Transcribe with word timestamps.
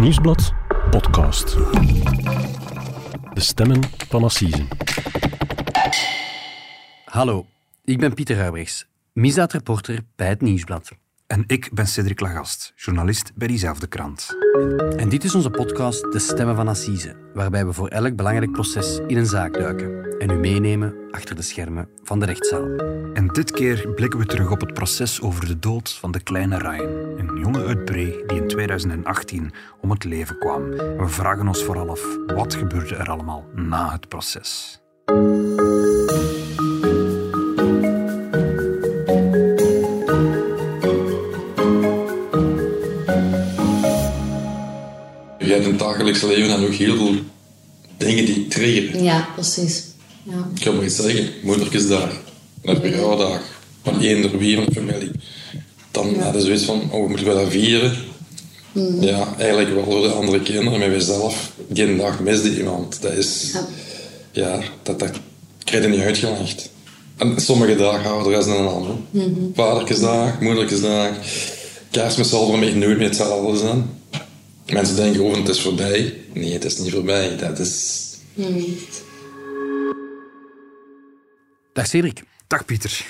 Nieuwsblad 0.00 0.52
podcast. 0.90 1.56
De 3.34 3.40
stemmen 3.40 3.80
van 4.08 4.24
Assise. 4.24 4.66
Hallo, 7.04 7.46
ik 7.84 7.98
ben 7.98 8.14
Pieter 8.14 8.36
Huibrechts, 8.36 8.86
misdaadreporter 9.12 10.00
bij 10.16 10.28
het 10.28 10.40
Nieuwsblad. 10.40 10.90
En 11.30 11.44
ik 11.46 11.70
ben 11.72 11.86
Cedric 11.86 12.20
Lagast, 12.20 12.72
journalist 12.76 13.32
bij 13.34 13.48
diezelfde 13.48 13.86
krant. 13.86 14.36
En 14.96 15.08
dit 15.08 15.24
is 15.24 15.34
onze 15.34 15.50
podcast 15.50 16.12
De 16.12 16.18
Stemmen 16.18 16.56
van 16.56 16.68
Assise, 16.68 17.16
waarbij 17.34 17.66
we 17.66 17.72
voor 17.72 17.88
elk 17.88 18.16
belangrijk 18.16 18.52
proces 18.52 19.00
in 19.06 19.16
een 19.16 19.26
zaak 19.26 19.52
duiken 19.52 20.18
en 20.18 20.30
u 20.30 20.34
meenemen 20.34 20.94
achter 21.10 21.36
de 21.36 21.42
schermen 21.42 21.88
van 22.02 22.20
de 22.20 22.26
rechtszaal. 22.26 22.76
En 23.14 23.28
dit 23.28 23.50
keer 23.50 23.88
blikken 23.94 24.18
we 24.18 24.26
terug 24.26 24.50
op 24.50 24.60
het 24.60 24.74
proces 24.74 25.20
over 25.20 25.46
de 25.46 25.58
dood 25.58 25.92
van 25.92 26.10
de 26.10 26.20
kleine 26.20 26.58
Ryan, 26.58 27.18
een 27.18 27.40
jongen 27.40 27.66
uit 27.66 27.84
Bree 27.84 28.26
die 28.26 28.40
in 28.40 28.48
2018 28.48 29.52
om 29.80 29.90
het 29.90 30.04
leven 30.04 30.38
kwam. 30.38 30.72
En 30.72 30.98
we 30.98 31.08
vragen 31.08 31.48
ons 31.48 31.62
vooral 31.64 31.90
af, 31.90 32.02
wat 32.26 32.54
gebeurde 32.54 32.94
er 32.94 33.10
allemaal 33.10 33.44
na 33.54 33.92
het 33.92 34.08
proces? 34.08 34.80
Dagelijks 45.80 46.22
leven 46.22 46.48
dan 46.48 46.60
nog 46.60 46.76
heel 46.78 46.96
veel 46.96 47.14
dingen 47.96 48.24
die 48.24 48.48
triggeren. 48.48 49.02
Ja, 49.02 49.28
precies. 49.34 49.84
Ja. 50.22 50.48
Ik 50.54 50.62
ga 50.62 50.70
maar 50.70 50.84
iets 50.84 50.96
zeggen, 50.96 51.28
moedertjesdag, 51.42 52.10
een 52.62 52.76
verjaardag 52.76 53.40
van 53.82 54.00
eender 54.00 54.38
wie 54.38 54.56
van 54.56 54.64
de 54.64 54.72
familie. 54.72 55.10
Dan 55.90 56.14
hadden 56.18 56.40
ze 56.40 56.46
zoiets 56.46 56.64
van, 56.64 56.88
oh, 56.92 57.08
moeten 57.08 57.26
we 57.26 57.34
dat 57.34 57.50
vieren? 57.50 57.92
Ja, 59.00 59.34
eigenlijk 59.38 59.74
wel 59.74 59.84
voor 59.84 60.02
de 60.02 60.08
andere 60.08 60.40
kinderen, 60.40 60.78
maar 60.78 60.90
wij 60.90 61.00
zelf, 61.00 61.52
die 61.68 61.96
dag 61.96 62.20
misde 62.20 62.56
iemand. 62.56 63.02
Dat 63.02 63.12
is, 63.12 63.50
Ja. 63.52 63.66
ja, 64.32 64.62
dat, 64.82 64.98
dat 64.98 65.10
krijg 65.64 65.84
je 65.84 65.90
niet 65.90 66.00
uitgelegd. 66.00 66.70
En 67.16 67.40
sommige 67.40 67.76
dagen 67.76 68.10
ouder 68.10 68.32
dan 68.32 68.56
een 68.56 68.66
ander. 68.66 68.94
Vadertjesdag, 69.54 70.40
moedertjesdag, 70.40 71.10
kerstmis 71.90 72.28
zal 72.28 72.46
voor 72.46 72.58
mij 72.58 72.72
nooit 72.72 72.98
meer 72.98 73.06
hetzelfde 73.06 73.58
zijn. 73.58 73.99
Mensen 74.72 74.96
denken 74.96 75.24
over 75.24 75.38
het 75.38 75.48
is 75.48 75.60
voorbij. 75.60 76.18
Nee, 76.32 76.52
het 76.52 76.64
is 76.64 76.78
niet 76.78 76.92
voorbij. 76.92 77.36
Dat 77.36 77.58
is 77.58 78.06
Dag 81.72 81.86
Cedric. 81.86 82.22
Dag 82.46 82.64
Pieter. 82.64 83.06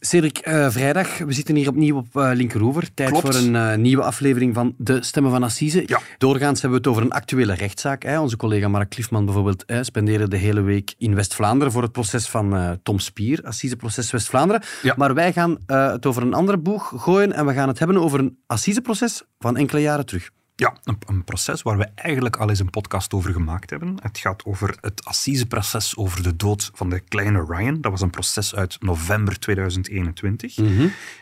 Cedric, 0.00 0.38
eh, 0.38 0.70
vrijdag, 0.70 1.18
we 1.18 1.32
zitten 1.32 1.54
hier 1.54 1.68
opnieuw 1.68 1.96
op 1.96 2.06
uh, 2.14 2.30
Linkeroever. 2.34 2.94
Tijd 2.94 3.10
Klopt. 3.10 3.26
voor 3.26 3.34
een 3.34 3.56
eh, 3.56 3.76
nieuwe 3.76 4.02
aflevering 4.02 4.54
van 4.54 4.74
De 4.78 5.02
Stemmen 5.02 5.32
van 5.32 5.42
Assise. 5.42 5.82
Ja. 5.86 6.00
Doorgaans 6.18 6.60
hebben 6.60 6.82
we 6.82 6.88
het 6.88 6.96
over 6.96 7.02
een 7.02 7.18
actuele 7.18 7.54
rechtszaak. 7.54 8.02
Hè. 8.02 8.20
Onze 8.20 8.36
collega 8.36 8.68
Mark 8.68 8.90
Kliefman 8.90 9.24
bijvoorbeeld 9.24 9.62
hè, 9.66 9.84
spendeerde 9.84 10.28
de 10.28 10.36
hele 10.36 10.60
week 10.60 10.94
in 10.98 11.14
West-Vlaanderen 11.14 11.72
voor 11.72 11.82
het 11.82 11.92
proces 11.92 12.28
van 12.28 12.56
eh, 12.56 12.70
Tom 12.82 12.98
Spier, 12.98 13.40
Assiseproces 13.42 14.10
West-Vlaanderen. 14.10 14.62
Ja. 14.82 14.94
Maar 14.96 15.14
wij 15.14 15.32
gaan 15.32 15.58
eh, 15.66 15.90
het 15.90 16.06
over 16.06 16.22
een 16.22 16.34
andere 16.34 16.58
boeg 16.58 16.92
gooien 16.96 17.32
en 17.32 17.46
we 17.46 17.52
gaan 17.52 17.68
het 17.68 17.78
hebben 17.78 17.96
over 17.96 18.18
een 18.18 18.38
Assiseproces 18.46 19.22
van 19.38 19.56
enkele 19.56 19.80
jaren 19.80 20.06
terug. 20.06 20.30
Ja, 20.58 20.76
een, 20.84 20.98
een 21.06 21.24
proces 21.24 21.62
waar 21.62 21.78
we 21.78 21.88
eigenlijk 21.94 22.36
al 22.36 22.48
eens 22.48 22.58
een 22.58 22.70
podcast 22.70 23.14
over 23.14 23.32
gemaakt 23.32 23.70
hebben. 23.70 23.96
Het 24.02 24.18
gaat 24.18 24.44
over 24.44 24.76
het 24.80 25.04
assiseproces 25.04 25.96
over 25.96 26.22
de 26.22 26.36
dood 26.36 26.70
van 26.74 26.90
de 26.90 27.00
kleine 27.00 27.44
Ryan. 27.48 27.80
Dat 27.80 27.90
was 27.90 28.00
een 28.00 28.10
proces 28.10 28.54
uit 28.54 28.76
november 28.80 29.38
2021. 29.38 30.54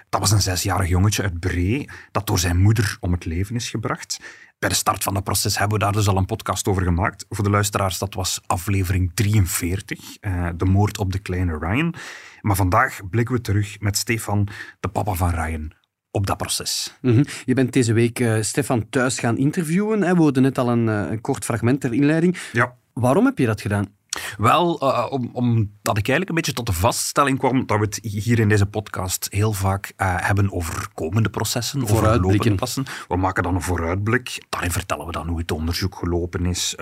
Dat 0.08 0.20
was 0.20 0.30
een 0.30 0.42
zesjarig 0.42 0.88
jongetje 0.88 1.22
uit 1.22 1.40
Bree 1.40 1.88
dat 2.10 2.26
door 2.26 2.38
zijn 2.38 2.60
moeder 2.60 2.96
om 3.00 3.12
het 3.12 3.24
leven 3.24 3.54
is 3.54 3.70
gebracht. 3.70 4.20
Bij 4.58 4.68
de 4.68 4.74
start 4.74 5.02
van 5.02 5.14
het 5.14 5.24
proces 5.24 5.58
hebben 5.58 5.78
we 5.78 5.84
daar 5.84 5.92
dus 5.92 6.08
al 6.08 6.16
een 6.16 6.26
podcast 6.26 6.68
over 6.68 6.82
gemaakt. 6.82 7.26
Voor 7.28 7.44
de 7.44 7.50
luisteraars, 7.50 7.98
dat 7.98 8.14
was 8.14 8.40
aflevering 8.46 9.10
43, 9.14 10.16
eh, 10.20 10.48
de 10.56 10.64
moord 10.64 10.98
op 10.98 11.12
de 11.12 11.18
kleine 11.18 11.58
Ryan. 11.58 11.94
Maar 12.40 12.56
vandaag 12.56 13.00
blikken 13.10 13.34
we 13.34 13.40
terug 13.40 13.80
met 13.80 13.96
Stefan, 13.96 14.48
de 14.80 14.88
papa 14.88 15.12
van 15.12 15.30
Ryan, 15.30 15.72
op 16.14 16.26
dat 16.26 16.36
proces. 16.36 16.94
Mhm. 17.00 17.24
Je 17.44 17.54
bent 17.54 17.72
deze 17.72 17.92
week 17.92 18.20
eh, 18.20 18.36
Stefan 18.40 18.88
thuis 18.90 19.18
gaan 19.18 19.38
interviewen. 19.38 20.02
Hè. 20.02 20.14
We 20.14 20.20
hoorden 20.20 20.42
net 20.42 20.58
al 20.58 20.68
een, 20.68 20.88
eh, 20.88 21.10
een 21.10 21.20
kort 21.20 21.44
fragment 21.44 21.80
ter 21.80 21.92
inleiding. 21.92 22.36
Ja. 22.52 22.74
Waarom 22.92 23.24
heb 23.24 23.38
je 23.38 23.46
dat 23.46 23.60
gedaan? 23.60 23.86
Wel, 24.36 24.80
eh, 24.80 25.06
om, 25.10 25.30
omdat 25.32 25.98
ik 25.98 26.08
eigenlijk 26.08 26.28
een 26.28 26.34
beetje 26.34 26.52
tot 26.52 26.66
de 26.66 26.72
vaststelling 26.72 27.38
kwam 27.38 27.66
dat 27.66 27.78
we 27.78 27.84
het 27.84 27.98
hier 28.02 28.38
in 28.38 28.48
deze 28.48 28.66
podcast 28.66 29.26
heel 29.30 29.52
vaak 29.52 29.92
hebben 29.96 30.52
over 30.52 30.88
komende 30.94 31.28
processen, 31.30 31.82
over 31.82 32.20
lopende 32.20 32.54
processen. 32.54 32.84
We 33.08 33.16
maken 33.16 33.42
dan 33.42 33.54
een 33.54 33.62
vooruitblik. 33.62 34.44
Daarin 34.48 34.70
vertellen 34.70 35.06
we 35.06 35.12
dan 35.12 35.28
hoe 35.28 35.38
het 35.38 35.52
onderzoek 35.52 35.94
gelopen 35.94 36.46
is 36.46 36.76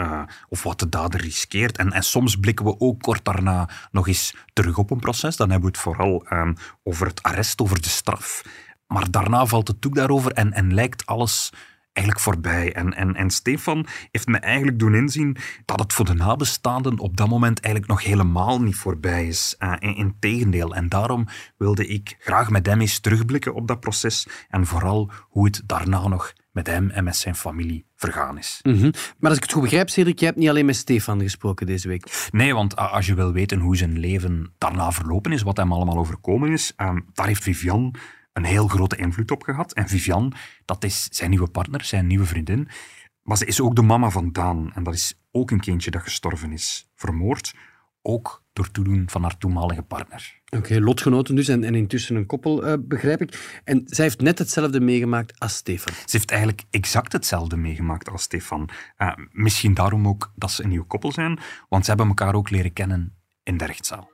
of 0.49 0.62
wat 0.62 0.78
de 0.78 0.88
dader 0.88 1.20
riskeert. 1.20 1.78
En, 1.78 1.93
en 1.93 2.03
soms 2.03 2.37
blikken 2.37 2.64
we 2.64 2.81
ook 2.81 3.03
kort 3.03 3.25
daarna 3.25 3.69
nog 3.91 4.09
eens 4.09 4.34
terug 4.53 4.78
op 4.78 4.91
een 4.91 5.00
proces. 5.00 5.37
Dan 5.37 5.50
hebben 5.50 5.70
we 5.70 5.76
het 5.76 5.84
vooral 5.84 6.25
ehm, 6.28 6.54
over 6.82 7.06
het 7.06 7.22
arrest, 7.22 7.60
over 7.60 7.82
de 7.82 7.88
straf. 7.88 8.43
Maar 8.92 9.10
daarna 9.10 9.47
valt 9.47 9.69
het 9.69 9.82
doek 9.82 9.94
daarover 9.94 10.32
en, 10.32 10.53
en 10.53 10.75
lijkt 10.75 11.06
alles 11.06 11.53
eigenlijk 11.92 12.26
voorbij. 12.26 12.72
En, 12.72 12.94
en, 12.94 13.14
en 13.14 13.30
Stefan 13.30 13.86
heeft 14.10 14.26
me 14.26 14.38
eigenlijk 14.38 14.78
doen 14.78 14.94
inzien 14.94 15.36
dat 15.64 15.80
het 15.80 15.92
voor 15.92 16.04
de 16.04 16.14
nabestaanden 16.14 16.98
op 16.98 17.16
dat 17.16 17.28
moment 17.28 17.60
eigenlijk 17.60 17.94
nog 17.94 18.04
helemaal 18.04 18.62
niet 18.62 18.76
voorbij 18.76 19.26
is. 19.26 19.56
Uh, 19.58 19.72
in, 19.78 19.97
integendeel. 19.97 20.75
En 20.75 20.88
daarom 20.88 21.26
wilde 21.56 21.86
ik 21.86 22.16
graag 22.19 22.50
met 22.50 22.66
hem 22.66 22.81
eens 22.81 23.00
terugblikken 23.00 23.54
op 23.54 23.69
dat 23.69 23.81
proces 23.81 24.26
en 24.48 24.66
vooral 24.66 25.10
hoe 25.28 25.44
het 25.44 25.62
daarna 25.66 26.08
nog 26.08 26.32
met 26.52 26.66
hem 26.66 26.91
en 26.91 27.04
met 27.04 27.16
zijn 27.16 27.34
familie 27.34 27.86
vergaan 27.97 28.38
is. 28.38 28.60
Mhm. 28.62 28.91
Maar 29.19 29.31
als 29.31 29.36
ik 29.36 29.42
het 29.42 29.52
goed 29.52 29.62
begrijp, 29.62 29.91
Cedric, 29.91 30.19
jij 30.19 30.28
hebt 30.28 30.41
niet 30.41 30.48
alleen 30.48 30.66
met 30.66 30.76
Stefan 30.76 31.20
gesproken 31.20 31.66
deze 31.66 31.88
week. 31.88 32.28
Nee, 32.31 32.54
want 32.54 32.76
als 32.76 33.06
je 33.06 33.14
wil 33.14 33.32
weten 33.32 33.58
hoe 33.58 33.76
zijn 33.76 33.98
leven 33.98 34.52
daarna 34.58 34.92
verlopen 34.92 35.32
is, 35.32 35.42
wat 35.42 35.56
hem 35.56 35.72
allemaal 35.72 35.98
overkomen 35.98 36.52
is, 36.52 36.72
ehm, 36.76 37.00
daar 37.12 37.26
heeft 37.26 37.42
Vivian 37.42 37.94
een 38.32 38.44
heel 38.44 38.69
grote 38.69 38.97
invloed 38.97 39.31
op 39.31 39.43
gehad. 39.43 39.72
En 39.72 39.88
Vivian, 39.88 40.32
dat 40.65 40.84
is 40.84 41.09
zijn 41.10 41.31
nieuwe 41.31 41.50
partner, 41.50 41.84
zijn 41.84 42.06
nieuwe 42.06 42.26
vriendin. 42.26 42.69
Maar 43.22 43.37
ze 43.37 43.47
is 43.47 43.60
ook 43.60 43.76
de 43.76 43.82
mama 43.82 44.10
van 44.10 44.32
Daan. 44.32 44.72
En 44.75 44.82
dat 44.82 44.94
is 44.94 45.20
ook 45.31 45.50
een 45.50 45.60
kindje 45.60 45.91
dat 45.91 46.03
gestorven 46.03 46.53
is. 46.53 46.91
Vermoord, 46.94 47.54
ook 48.03 48.43
door 48.53 48.70
toedoen 48.70 49.04
van 49.06 49.22
haar 49.22 49.38
toenmalige 49.38 49.82
partner. 49.82 50.41
Oké, 50.50 50.81
lotgenoten 50.81 51.34
dus 51.34 51.48
en, 51.48 51.65
en 51.65 51.75
intussen 51.75 52.16
een 52.16 52.26
koppel, 52.26 52.66
eh, 52.66 52.75
begrijp 52.81 53.20
ik. 53.20 53.60
En 53.65 53.82
zij 53.87 54.04
heeft 54.04 54.20
net 54.20 54.38
hetzelfde 54.38 54.81
meegemaakt 54.81 55.38
als 55.38 55.54
Stefan. 55.56 55.94
Ze 55.94 56.16
heeft 56.16 56.31
eigenlijk 56.31 56.62
exact 56.70 57.12
hetzelfde 57.12 57.56
meegemaakt 57.56 58.10
als 58.10 58.22
Stefan. 58.22 58.69
Eh, 58.97 59.12
misschien 59.31 59.75
daarom 59.75 60.09
ook 60.09 60.32
dat 60.34 60.50
ze 60.50 60.62
een 60.62 60.69
nieuw 60.69 60.84
koppel 60.84 61.12
zijn, 61.12 61.38
want 61.69 61.84
ze 61.84 61.91
hebben 61.91 62.09
elkaar 62.09 62.34
ook 62.34 62.50
leren 62.50 62.72
kennen 62.72 63.14
in 63.43 63.56
de 63.56 63.66
rechtszaal. 63.66 64.10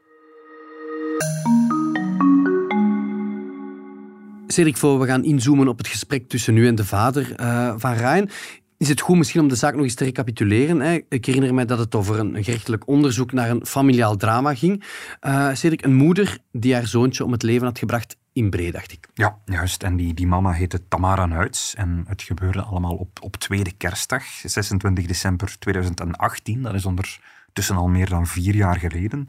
Cedric, 4.53 4.77
voor 4.77 5.01
we 5.01 5.07
gaan 5.07 5.25
inzoomen 5.25 5.69
op 5.69 5.79
het 5.79 5.89
gesprek 5.89 6.29
tussen 6.29 6.57
u 6.57 6.67
en 6.67 6.75
de 6.75 6.85
vader 6.85 7.35
eh, 7.35 7.75
van 7.77 7.93
Ryan, 7.93 8.29
is 8.77 8.89
het 8.89 9.01
goed 9.01 9.17
misschien 9.17 9.41
om 9.41 9.49
de 9.49 9.55
zaak 9.55 9.75
nog 9.75 9.83
eens 9.83 9.95
te 9.95 10.05
recapituleren. 10.05 10.81
Hè? 10.81 11.01
Ik 11.09 11.25
herinner 11.25 11.55
mij 11.55 11.65
dat 11.65 11.79
het 11.79 11.95
over 11.95 12.19
een 12.19 12.45
gerechtelijk 12.45 12.89
onderzoek 12.89 13.33
naar 13.33 13.51
een 13.51 13.67
familiaal 13.67 14.17
drama 14.17 14.55
ging. 14.55 14.85
Eh 15.21 15.49
Cedric, 15.53 15.85
een 15.85 15.95
moeder 15.95 16.39
die 16.53 16.75
haar 16.75 16.87
zoontje 16.87 17.25
om 17.25 17.33
het 17.33 17.43
leven 17.43 17.67
had 17.67 17.79
gebracht 17.79 18.17
in 18.33 18.51
Bree, 18.51 18.73
dacht 18.73 18.93
ik. 18.93 19.09
Ja, 19.15 19.39
juist. 19.45 19.83
En 19.83 19.97
die, 19.97 20.15
die 20.15 20.27
mama 20.27 20.53
heette 20.53 20.89
Tamara 20.89 21.27
Nuits. 21.27 21.75
En 21.75 22.05
het 22.07 22.23
gebeurde 22.23 22.63
allemaal 22.63 22.95
op, 22.95 23.19
op 23.23 23.37
tweede 23.37 23.73
kerstdag, 23.73 24.25
26 24.45 25.07
december 25.07 25.57
2018. 25.59 26.63
Dat 26.63 26.75
is 26.75 26.85
ondertussen 26.85 27.77
al 27.77 27.89
meer 27.89 28.09
dan 28.09 28.27
vier 28.27 28.55
jaar 28.55 28.79
geleden. 28.79 29.25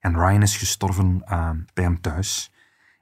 En 0.00 0.14
Ryan 0.14 0.42
is 0.42 0.56
gestorven 0.56 1.22
eh, 1.24 1.50
bij 1.74 1.84
hem 1.84 2.00
thuis. 2.00 2.50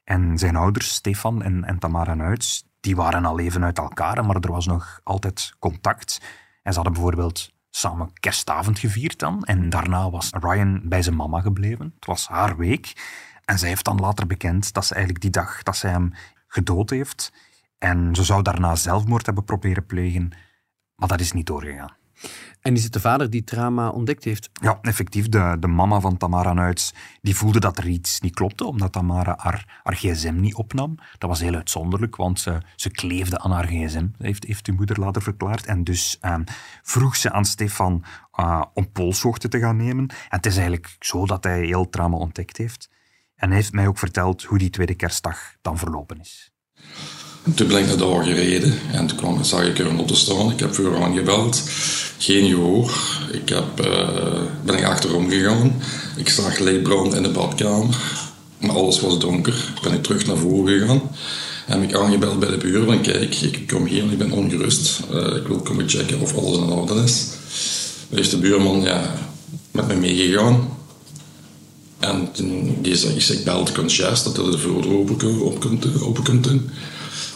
En 0.05 0.39
zijn 0.39 0.57
ouders, 0.57 0.95
Stefan 0.95 1.43
en, 1.43 1.65
en 1.65 1.79
Tamara 1.79 2.15
Nuits, 2.15 2.65
die 2.81 2.97
waren 2.97 3.25
al 3.25 3.39
even 3.39 3.65
uit 3.65 3.79
elkaar, 3.79 4.25
maar 4.25 4.37
er 4.37 4.53
was 4.53 4.67
nog 4.67 5.01
altijd 5.03 5.53
contact. 5.59 6.21
En 6.63 6.73
ze 6.73 6.79
hadden 6.79 6.93
bijvoorbeeld 6.93 7.53
samen 7.71 8.13
kerstavond 8.21 8.79
gevierd 8.79 9.19
dan. 9.19 9.43
En 9.45 9.71
daarna 9.71 10.11
was 10.11 10.31
Ryan 10.41 10.81
bij 10.85 11.03
zijn 11.03 11.17
mama 11.17 11.41
gebleven. 11.41 11.93
Het 11.95 12.07
was 12.07 12.29
haar 12.29 12.57
week. 12.57 12.93
En 13.45 13.59
zij 13.59 13.69
heeft 13.69 13.85
dan 13.85 14.01
later 14.01 14.27
bekend 14.27 14.73
dat 14.73 14.85
ze 14.85 14.95
eigenlijk 14.95 15.23
die 15.23 15.33
dag 15.33 15.63
dat 15.63 15.77
zij 15.77 15.91
hem 15.91 16.13
gedood 16.47 16.91
heeft. 16.91 17.33
En 17.79 18.15
ze 18.15 18.25
zou 18.25 18.43
daarna 18.43 18.75
zelfmoord 18.75 19.27
hebben 19.27 19.45
proberen 19.45 19.87
plegen. 19.87 20.31
Maar 20.95 21.09
dat 21.09 21.21
is 21.21 21.33
niet 21.33 21.47
doorgegaan. 21.47 21.97
En 22.65 22.75
is 22.75 22.85
het 22.85 22.93
de 22.93 23.01
vader 23.01 23.31
die 23.31 23.45
trauma 23.45 23.89
ontdekt 23.89 24.25
heeft? 24.25 24.51
Ja, 24.53 24.79
effectief. 24.83 25.29
De, 25.29 25.57
de 25.61 25.67
mama 25.67 26.01
van 26.01 26.17
Tamara 26.17 26.53
Nuits 26.53 26.95
die 27.23 27.37
voelde 27.37 27.61
dat 27.61 27.79
er 27.79 27.87
iets 27.87 28.21
niet 28.21 28.35
klopte, 28.35 28.65
omdat 28.65 28.93
Tamara 28.93 29.35
haar, 29.39 29.83
gsm 29.83 30.41
niet 30.41 30.55
opnam. 30.55 30.95
Dat 31.19 31.29
was 31.29 31.41
heel 31.41 31.55
uitzonderlijk, 31.55 32.17
want 32.17 32.41
ze, 32.41 32.59
ze 32.77 32.91
kleefde 32.91 33.39
aan 33.39 33.51
haar 33.51 33.67
gsm, 33.67 34.07
heeft, 34.19 34.45
heeft 34.45 34.67
uw 34.67 34.75
moeder 34.75 35.01
later 35.01 35.23
verklaard. 35.23 35.67
En 35.67 35.85
dus 35.85 36.19
ehm, 36.21 36.43
vroeg 36.83 37.17
ze 37.17 37.33
aan 37.33 37.45
Stefan 37.45 38.05
eh, 38.33 38.63
om 38.75 38.93
polshoogte 38.93 39.49
te 39.49 39.59
gaan 39.59 39.77
nemen. 39.77 40.09
En 40.09 40.37
het 40.37 40.47
is 40.47 40.55
eigenlijk 40.55 40.97
zo 41.01 41.27
dat 41.27 41.45
hij 41.45 41.65
heel 41.65 41.89
trauma 41.89 42.17
ontdekt 42.17 42.57
heeft. 42.57 42.91
En 43.35 43.49
hij 43.49 43.57
heeft 43.57 43.73
mij 43.73 43.87
ook 43.87 43.99
verteld 43.99 44.43
hoe 44.43 44.59
die 44.59 44.71
tweede 44.71 44.95
kerstdag 44.95 45.55
dan 45.63 45.79
verlopen 45.79 46.21
is. 46.21 46.54
En 47.45 47.55
toen 47.55 47.69
ben 47.69 47.79
ik 47.79 47.87
naar 47.87 47.97
daar 47.97 48.25
gereden 48.25 48.79
en 48.93 49.07
toen 49.07 49.45
zag 49.45 49.65
ik 49.67 49.79
er 49.79 49.87
een 49.87 49.97
auto 49.97 50.15
staan. 50.15 50.51
Ik 50.51 50.61
heb 50.61 50.75
voor 50.75 51.11
gebeld, 51.15 51.63
geen 52.19 52.49
gehoor. 52.49 52.95
Ik 53.33 53.49
heb, 53.49 53.87
uh, 53.87 54.41
ben 54.65 54.79
ik 54.79 54.85
achterom 54.85 55.31
gegaan. 55.31 55.83
Ik 56.17 56.29
zag 56.29 56.59
lichtbrand 56.59 57.15
in 57.15 57.23
de 57.23 57.29
badkamer, 57.29 57.97
maar 58.59 58.77
alles 58.77 59.01
was 59.01 59.19
donker. 59.19 59.73
Ben 59.83 59.93
ik 59.93 60.03
terug 60.03 60.27
naar 60.27 60.37
voren 60.37 60.81
gegaan. 60.81 61.03
Heb 61.67 61.83
ik 61.83 61.95
aangebeld 61.95 62.39
bij 62.39 62.51
de 62.51 62.57
buren 62.57 63.01
kijk, 63.01 63.35
ik 63.35 63.67
kom 63.67 63.87
hier 63.87 64.03
en 64.03 64.11
ik 64.11 64.19
ben 64.19 64.33
ongerust. 64.33 65.01
Uh, 65.13 65.37
ik 65.37 65.47
wil 65.47 65.61
komen 65.61 65.89
checken 65.89 66.21
of 66.21 66.37
alles 66.37 66.59
in 66.59 66.71
orde 66.71 67.03
is. 67.03 67.27
Er 68.11 68.19
is 68.19 68.31
de 68.31 68.39
buurman 68.39 68.83
ja, 68.83 69.15
met 69.71 69.87
me 69.87 69.95
meegegaan. 69.95 70.69
En 72.05 72.29
toen 72.33 72.77
die 72.83 72.97
zei, 72.97 73.15
ik 73.15 73.23
zeg, 73.23 73.43
bel 73.43 73.65
de 73.65 73.73
conciërge 73.73 74.25
dat 74.25 74.37
hij 74.37 74.51
de 74.51 74.59
voordeur 74.59 74.93
open, 74.93 75.43
open, 75.43 75.61
kunt, 75.61 76.03
open 76.03 76.23
kunt 76.23 76.45
doen. 76.45 76.71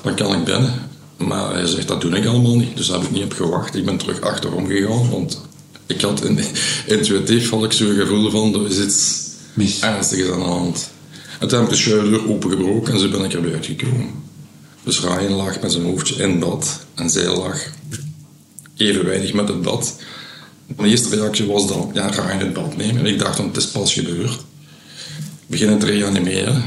Dan 0.03 0.15
kan 0.15 0.35
ik 0.35 0.45
binnen. 0.45 0.75
Maar 1.17 1.53
hij 1.53 1.67
zegt, 1.67 1.89
dat 1.89 2.01
doe 2.01 2.17
ik 2.17 2.27
allemaal 2.27 2.57
niet. 2.57 2.77
Dus 2.77 2.87
daar 2.87 2.99
heb 2.99 3.07
ik 3.07 3.15
niet 3.15 3.25
op 3.25 3.33
gewacht. 3.33 3.75
Ik 3.75 3.85
ben 3.85 3.97
terug 3.97 4.21
achterom 4.21 4.67
gegaan, 4.67 5.11
want 5.11 5.41
ik 5.87 6.01
had 6.01 6.25
in, 6.25 6.39
intuïtief 6.87 7.51
had 7.51 7.65
ik 7.65 7.73
zo'n 7.73 7.95
gevoel 7.95 8.31
van, 8.31 8.55
er 8.55 8.71
is 8.71 8.79
iets 8.79 9.27
Mis. 9.55 9.81
ernstigs 9.81 10.31
aan 10.31 10.39
de 10.39 10.45
hand. 10.45 10.91
En 11.41 11.49
toen 11.49 11.59
heb 11.59 11.69
ik 11.69 11.75
de 11.75 11.81
schuildeur 11.81 12.29
opengebroken 12.29 12.93
en 12.93 13.01
zo 13.01 13.09
ben 13.09 13.25
ik 13.25 13.33
er 13.33 13.43
weer 13.43 13.55
uitgekomen. 13.55 14.11
Dus 14.85 15.01
Ryan 15.01 15.33
lag 15.33 15.61
met 15.61 15.73
zijn 15.73 15.85
hoofdje 15.85 16.15
in 16.15 16.39
bad 16.39 16.81
en 16.95 17.11
zij 17.11 17.27
lag 17.37 17.61
evenwijdig 18.77 19.33
met 19.33 19.49
het 19.49 19.63
bad. 19.63 19.97
Mijn 20.77 20.91
eerste 20.91 21.17
reactie 21.17 21.47
was 21.47 21.69
dan, 21.69 21.91
ja, 21.95 22.07
Ryan 22.07 22.39
het 22.39 22.53
bad 22.53 22.77
nemen. 22.77 22.99
En 22.99 23.07
ik 23.07 23.19
dacht, 23.19 23.39
het 23.39 23.57
is 23.57 23.67
pas 23.67 23.93
gebeurd. 23.93 24.45
Beginnen 25.49 25.79
te 25.79 25.87
reanimeren. 25.87 26.63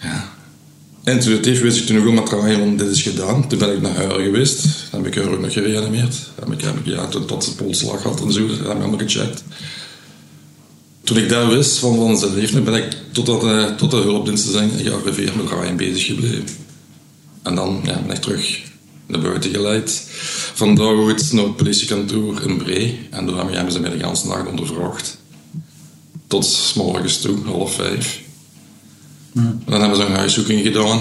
Ja. 0.00 0.30
Intuïtief 1.04 1.60
wist 1.60 1.78
ik 1.78 1.86
toen 1.86 1.98
ook 1.98 2.06
al 2.06 2.12
met 2.12 2.28
Ryan, 2.28 2.60
want 2.60 2.78
dit 2.78 2.88
is 2.88 3.02
gedaan. 3.02 3.48
Toen 3.48 3.58
ben 3.58 3.74
ik 3.74 3.80
naar 3.80 3.94
huis 3.94 4.22
geweest. 4.22 4.62
Dan 4.90 5.02
heb 5.02 5.14
ik 5.14 5.22
haar 5.22 5.32
ook 5.32 5.40
nog 5.40 5.52
gereanimeerd. 5.52 6.16
Dan 6.38 6.50
heb 6.50 6.78
ik, 6.78 6.86
ja, 6.86 7.06
tot 7.06 7.44
ze 7.44 7.54
polslag 7.54 8.02
had 8.02 8.20
en 8.20 8.32
zo, 8.32 8.46
dat 8.46 8.56
heb 8.56 8.66
ik 8.66 8.72
allemaal 8.72 8.98
gecheckt 8.98 9.42
toen 11.12 11.16
ik 11.16 11.28
daar 11.28 11.48
wist 11.48 11.78
van, 11.78 11.96
van 11.96 12.18
zijn 12.18 12.34
leven, 12.34 12.64
ben 12.64 12.74
ik 12.74 12.96
tot, 13.12 13.26
dat, 13.26 13.44
uh, 13.44 13.64
tot 13.64 13.90
de 13.90 13.96
hulpdiensten 13.96 14.52
zijn 14.52 14.70
gearriveerd 14.70 15.36
met 15.36 15.48
Ryan 15.48 15.76
bezig 15.76 16.06
gebleven. 16.06 16.44
En 17.42 17.54
dan 17.54 17.80
ja, 17.84 18.02
ben 18.06 18.16
ik 18.16 18.22
terug 18.22 18.62
naar 19.06 19.20
buiten 19.20 19.50
geleid. 19.50 20.06
Van 20.54 20.74
daaruit 20.74 21.32
naar 21.32 21.44
het 21.44 21.56
politiekantoor 21.56 22.42
in 22.42 22.56
Bree. 22.56 23.08
En 23.10 23.26
daar 23.26 23.50
hebben 23.50 23.72
ze 23.72 23.80
mij 23.80 23.90
de 23.90 23.96
hele 23.96 24.18
nacht 24.24 24.48
ondervraagd. 24.48 25.18
Tot 26.32 26.44
s 26.44 26.72
morgens 26.74 27.20
toe, 27.20 27.36
half 27.44 27.74
vijf. 27.74 28.20
Dan 29.66 29.80
hebben 29.80 29.96
ze 29.96 30.04
een 30.04 30.12
huiszoeking 30.12 30.62
gedaan. 30.62 31.00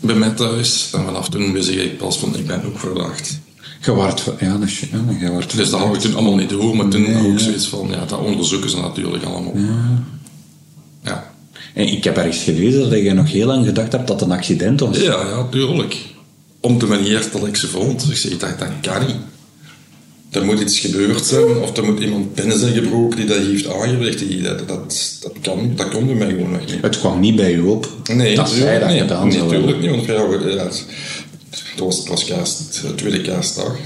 Bij 0.00 0.14
mij 0.14 0.30
thuis. 0.30 0.90
En 0.92 1.04
vanaf 1.04 1.28
toen 1.28 1.52
wist 1.52 1.68
ik 1.68 1.98
pas 1.98 2.18
van, 2.18 2.36
ik 2.36 2.46
ben 2.46 2.64
ook 2.64 2.78
verdacht. 2.78 3.40
Wordt, 3.84 4.24
ja, 4.40 4.56
dus, 4.56 4.80
ja, 4.80 5.16
je 5.20 5.30
wordt 5.30 5.56
dus 5.56 5.70
dat 5.70 5.80
had 5.80 5.94
ik 5.94 6.00
toen 6.00 6.14
allemaal 6.14 6.36
niet 6.36 6.48
door, 6.48 6.76
maar 6.76 6.88
toen 6.88 7.02
nee, 7.02 7.32
ook 7.32 7.38
zoiets 7.38 7.66
van, 7.66 7.88
ja, 7.88 8.04
dat 8.04 8.18
onderzoeken 8.18 8.70
ze 8.70 8.76
natuurlijk 8.76 9.24
allemaal. 9.24 9.52
Ja. 9.56 10.02
ja. 11.04 11.32
En 11.74 11.92
ik 11.92 12.04
heb 12.04 12.16
ergens 12.16 12.42
gelezen 12.42 12.90
dat 12.90 13.02
je 13.02 13.12
nog 13.12 13.30
heel 13.30 13.46
lang 13.46 13.66
gedacht 13.66 13.92
hebt 13.92 14.06
dat 14.06 14.20
het 14.20 14.28
een 14.30 14.36
accident 14.36 14.80
was. 14.80 14.96
Ja, 14.96 15.28
ja, 15.28 15.46
tuurlijk. 15.50 15.96
Om 16.60 16.78
de 16.78 16.86
manier 16.86 17.28
dat 17.32 17.46
ik 17.46 17.56
ze 17.56 17.68
vond. 17.68 18.10
Ik 18.10 18.16
zeg, 18.16 18.36
dat, 18.36 18.58
dat 18.58 18.68
kan 18.80 19.06
niet. 19.06 19.16
Er 20.30 20.44
moet 20.44 20.60
iets 20.60 20.78
gebeurd 20.78 21.26
zijn, 21.26 21.56
of 21.56 21.76
er 21.76 21.84
moet 21.84 22.00
iemand 22.00 22.34
binnen 22.34 22.58
zijn 22.58 22.72
gebroken 22.72 23.16
die 23.16 23.26
dat 23.26 23.36
heeft. 23.36 24.18
Die, 24.18 24.42
dat, 24.42 24.68
dat, 24.68 25.18
dat, 25.20 25.32
kan, 25.42 25.72
dat 25.76 25.88
kon 25.88 26.06
bij 26.06 26.14
mij 26.14 26.28
gewoon 26.28 26.50
nog 26.50 26.60
niet. 26.60 26.82
Het 26.82 26.98
kwam 26.98 27.20
niet 27.20 27.36
bij 27.36 27.52
u 27.52 27.60
op? 27.60 27.88
Nee, 28.14 28.36
dat 28.36 28.48
zij 28.48 28.78
dat 28.78 28.88
nee, 28.88 29.00
gedaan 29.00 29.28
nee, 29.28 29.38
natuurlijk 29.38 29.80
niet. 29.80 29.90
Want 29.90 30.04
ja, 30.04 30.30
het 31.50 31.80
was, 31.80 31.98
het 31.98 32.08
was 32.08 32.24
kerst, 32.24 32.82
de 32.82 32.94
tweede 32.94 33.20
kerstdag. 33.20 33.76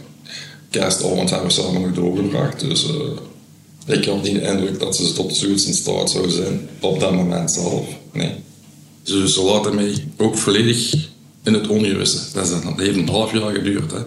Kerstavond 0.71 1.31
hebben 1.31 1.49
we 1.49 1.55
samen 1.55 1.81
nog 1.81 1.93
doorgebracht. 1.93 2.61
Dus 2.61 2.85
uh, 2.85 3.97
ik 3.97 4.05
had 4.05 4.23
niet 4.23 4.35
de 4.35 4.43
indruk 4.43 4.79
dat 4.79 4.97
ze 4.97 5.13
tot 5.13 5.37
zoiets 5.37 5.67
in 5.67 5.75
staat 5.75 6.11
zouden 6.11 6.33
zijn 6.33 6.69
op 6.81 7.01
dat 7.01 7.15
moment 7.15 7.51
zelf. 7.51 7.87
Nee. 8.13 8.33
Dus 9.03 9.35
ze 9.35 9.43
laten 9.43 9.75
mij 9.75 9.95
ook 10.17 10.37
volledig 10.37 10.95
in 11.43 11.55
het 11.55 11.69
ongewisse. 11.69 12.19
Dat, 12.33 12.55
heeft 12.77 12.97
een 12.97 13.09
half 13.09 13.33
jaar 13.33 13.53
geduurd. 13.53 13.91
Hè, 13.91 13.99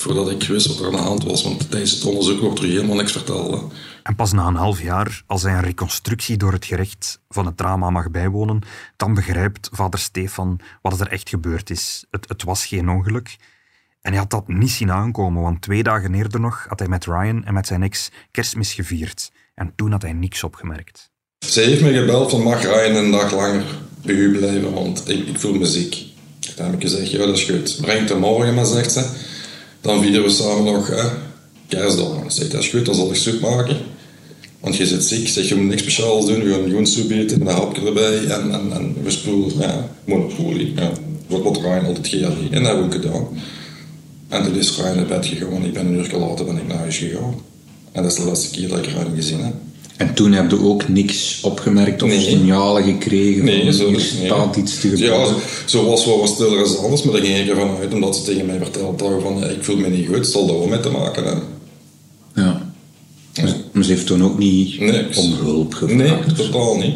voordat 0.00 0.30
ik 0.30 0.42
wist 0.42 0.66
wat 0.66 0.78
er 0.78 0.86
aan 0.86 0.92
de 0.92 0.98
hand 0.98 1.24
was. 1.24 1.42
Want 1.42 1.70
tijdens 1.70 1.92
het 1.92 2.04
onderzoek 2.04 2.40
wordt 2.40 2.58
er 2.58 2.64
helemaal 2.64 2.96
niks 2.96 3.12
verteld. 3.12 3.72
En 4.02 4.14
pas 4.14 4.32
na 4.32 4.46
een 4.46 4.54
half 4.54 4.82
jaar, 4.82 5.22
als 5.26 5.42
hij 5.42 5.52
een 5.52 5.62
reconstructie 5.62 6.36
door 6.36 6.52
het 6.52 6.64
gerecht 6.64 7.20
van 7.28 7.46
het 7.46 7.56
drama 7.56 7.90
mag 7.90 8.10
bijwonen, 8.10 8.60
dan 8.96 9.14
begrijpt 9.14 9.68
vader 9.72 10.00
Stefan 10.00 10.60
wat 10.82 11.00
er 11.00 11.08
echt 11.08 11.28
gebeurd 11.28 11.70
is. 11.70 12.04
Het, 12.10 12.28
het 12.28 12.44
was 12.44 12.66
geen 12.66 12.88
ongeluk. 12.88 13.36
En 14.00 14.10
hij 14.10 14.20
had 14.20 14.30
dat 14.30 14.48
niet 14.48 14.70
zien 14.70 14.90
aankomen, 14.90 15.42
want 15.42 15.62
twee 15.62 15.82
dagen 15.82 16.14
eerder 16.14 16.40
nog 16.40 16.66
had 16.68 16.78
hij 16.78 16.88
met 16.88 17.04
Ryan 17.04 17.44
en 17.44 17.54
met 17.54 17.66
zijn 17.66 17.82
ex 17.82 18.10
kerstmis 18.30 18.72
gevierd. 18.72 19.30
En 19.54 19.72
toen 19.76 19.90
had 19.90 20.02
hij 20.02 20.12
niks 20.12 20.44
opgemerkt. 20.44 21.10
Ze 21.46 21.60
heeft 21.60 21.82
me 21.82 21.92
gebeld 21.92 22.30
van 22.30 22.42
mag 22.42 22.62
Ryan 22.62 22.96
een 22.96 23.10
dag 23.10 23.32
langer 23.32 23.64
bij 24.02 24.14
u 24.14 24.38
blijven, 24.38 24.74
want 24.74 25.08
ik, 25.08 25.26
ik 25.26 25.38
voel 25.38 25.54
me 25.54 25.66
ziek. 25.66 26.06
Dan 26.56 26.66
heb 26.66 26.74
ik 26.74 26.80
gezegd, 26.80 27.10
ja 27.10 27.18
dat 27.18 27.36
is 27.36 27.44
goed. 27.44 27.78
Breng 27.80 28.08
het 28.08 28.18
morgen 28.18 28.54
maar, 28.54 28.66
zegt 28.66 28.92
ze. 28.92 29.36
Dan 29.88 30.02
vieren 30.02 30.22
we 30.22 30.28
samen 30.30 30.64
nog 30.64 30.88
hè. 30.88 31.06
Ik 31.68 32.30
zeg, 32.30 32.48
dat 32.48 32.62
is 32.62 32.68
goed, 32.68 32.86
dan 32.86 32.94
zal 32.94 33.10
ik 33.10 33.14
soep 33.14 33.40
maken. 33.40 33.76
Want 34.60 34.76
je 34.76 34.86
zit 34.86 35.04
ziek, 35.04 35.28
zeg 35.28 35.48
je 35.48 35.54
moet 35.54 35.66
niks 35.66 35.82
speciaals 35.82 36.26
doen, 36.26 36.42
we 36.42 36.50
gaan 36.50 36.68
gewoon 36.68 36.86
soep 36.86 37.10
eten 37.10 37.40
een 37.40 37.46
hapje 37.46 37.86
erbij 37.86 38.24
en, 38.24 38.96
we 39.02 39.10
spoelen, 39.10 39.58
ja, 39.58 39.88
monopolie. 40.04 40.72
Ja. 40.74 40.92
Wat, 41.26 41.56
Ryan 41.56 41.86
altijd 41.86 42.08
geeft. 42.08 42.24
En 42.50 42.62
dat 42.62 42.76
we 42.76 42.82
ook 42.82 42.92
gedaan. 42.92 43.28
En 44.28 44.44
toen 44.44 44.54
is 44.54 44.76
Ryan 44.76 44.96
naar 44.96 45.06
bed 45.06 45.26
gegaan, 45.26 45.64
ik 45.64 45.72
ben 45.72 45.86
een 45.86 45.94
uur 45.94 46.12
later 46.18 46.44
ben 46.44 46.56
ik 46.56 46.66
naar 46.66 46.78
huis 46.78 46.96
gegaan. 46.96 47.34
En 47.92 48.02
dat 48.02 48.12
is 48.12 48.18
de 48.18 48.24
laatste 48.24 48.50
keer 48.50 48.68
dat 48.68 48.78
ik 48.78 48.86
Ryan 48.86 49.14
gezien 49.14 49.44
heb. 49.44 49.54
En 49.98 50.14
toen 50.14 50.32
heb 50.32 50.50
je 50.50 50.64
ook 50.64 50.88
niks 50.88 51.38
opgemerkt 51.42 52.02
of 52.02 52.10
signalen 52.10 52.82
gekregen? 52.82 53.44
Nee, 53.44 53.72
zo 53.72 53.92
er 53.92 54.00
staat 54.00 54.56
iets 54.56 54.80
te 54.80 54.88
gebeuren? 54.88 55.18
Ja, 55.18 55.34
zo 55.66 55.84
was 55.84 56.06
wat 56.06 56.28
stiller 56.28 56.58
als 56.58 56.78
anders, 56.78 57.02
maar 57.02 57.12
daar 57.12 57.22
ging 57.24 57.38
ik 57.38 57.48
ervan 57.48 57.76
uit 57.76 57.94
omdat 57.94 58.16
ze 58.16 58.22
tegen 58.22 58.46
mij 58.46 58.58
verteld 58.58 59.00
hadden 59.00 59.22
van 59.22 59.44
ik 59.50 59.64
voel 59.64 59.76
me 59.76 59.88
niet 59.88 60.06
goed, 60.06 60.16
het 60.16 60.26
zal 60.26 60.46
daar 60.46 60.58
wel 60.58 60.66
mee 60.66 60.80
te 60.80 60.90
maken 60.90 61.24
hebben. 61.24 61.44
Ja. 62.34 62.72
Maar 63.72 63.84
ze 63.84 63.90
heeft 63.90 64.06
toen 64.06 64.24
ook 64.24 64.38
niet 64.38 64.78
om 65.16 65.32
hulp 65.32 65.74
gevraagd? 65.74 66.26
Nee, 66.26 66.34
totaal 66.36 66.76
niet. 66.76 66.94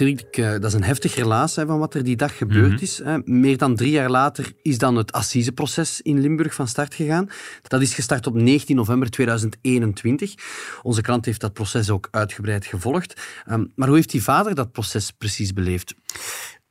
Eh, 0.00 0.50
dat 0.50 0.64
is 0.64 0.72
een 0.72 0.82
heftig 0.82 1.14
relaas 1.14 1.54
van 1.54 1.78
wat 1.78 1.94
er 1.94 2.04
die 2.04 2.16
dag 2.16 2.36
gebeurd 2.36 2.72
mhm. 2.72 2.82
is. 2.82 3.02
Meer 3.24 3.56
dan 3.56 3.76
drie 3.76 3.90
jaar 3.90 4.10
later 4.10 4.52
is 4.62 4.78
dan 4.78 4.96
het 4.96 5.12
assiseproces 5.12 6.00
in 6.00 6.20
Limburg 6.20 6.54
van 6.54 6.68
start 6.68 6.94
gegaan. 6.94 7.28
Dat 7.62 7.80
is 7.80 7.94
gestart 7.94 8.26
op 8.26 8.34
19 8.34 8.76
november 8.76 9.10
2021. 9.10 10.34
Onze 10.82 11.00
krant 11.00 11.24
heeft 11.24 11.40
dat 11.40 11.52
proces 11.52 11.90
ook 11.90 12.08
uitgebreid 12.10 12.66
gevolgd. 12.66 13.20
Ehm, 13.46 13.64
maar 13.74 13.86
hoe 13.88 13.96
heeft 13.96 14.10
die 14.10 14.22
vader 14.22 14.54
dat 14.54 14.72
proces 14.72 15.10
precies 15.10 15.52
beleefd? 15.52 15.94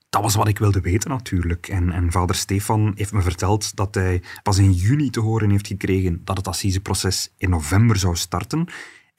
Dat 0.09 0.21
was 0.21 0.36
wat 0.36 0.48
ik 0.48 0.59
wilde 0.59 0.81
weten 0.81 1.09
natuurlijk. 1.09 1.67
En, 1.67 1.91
en 1.91 2.12
vader 2.12 2.36
Stefan 2.36 2.91
heeft 2.95 3.13
me 3.13 3.21
verteld 3.21 3.75
dat 3.75 3.95
hij 3.95 4.21
pas 4.43 4.57
in 4.57 4.71
juni 4.71 5.09
te 5.09 5.19
horen 5.19 5.50
heeft 5.50 5.67
gekregen 5.67 6.21
dat 6.24 6.38
het 6.38 6.48
assiseproces 6.48 7.29
in 7.38 7.50
november 7.50 7.98
zou 7.98 8.15
starten. 8.15 8.67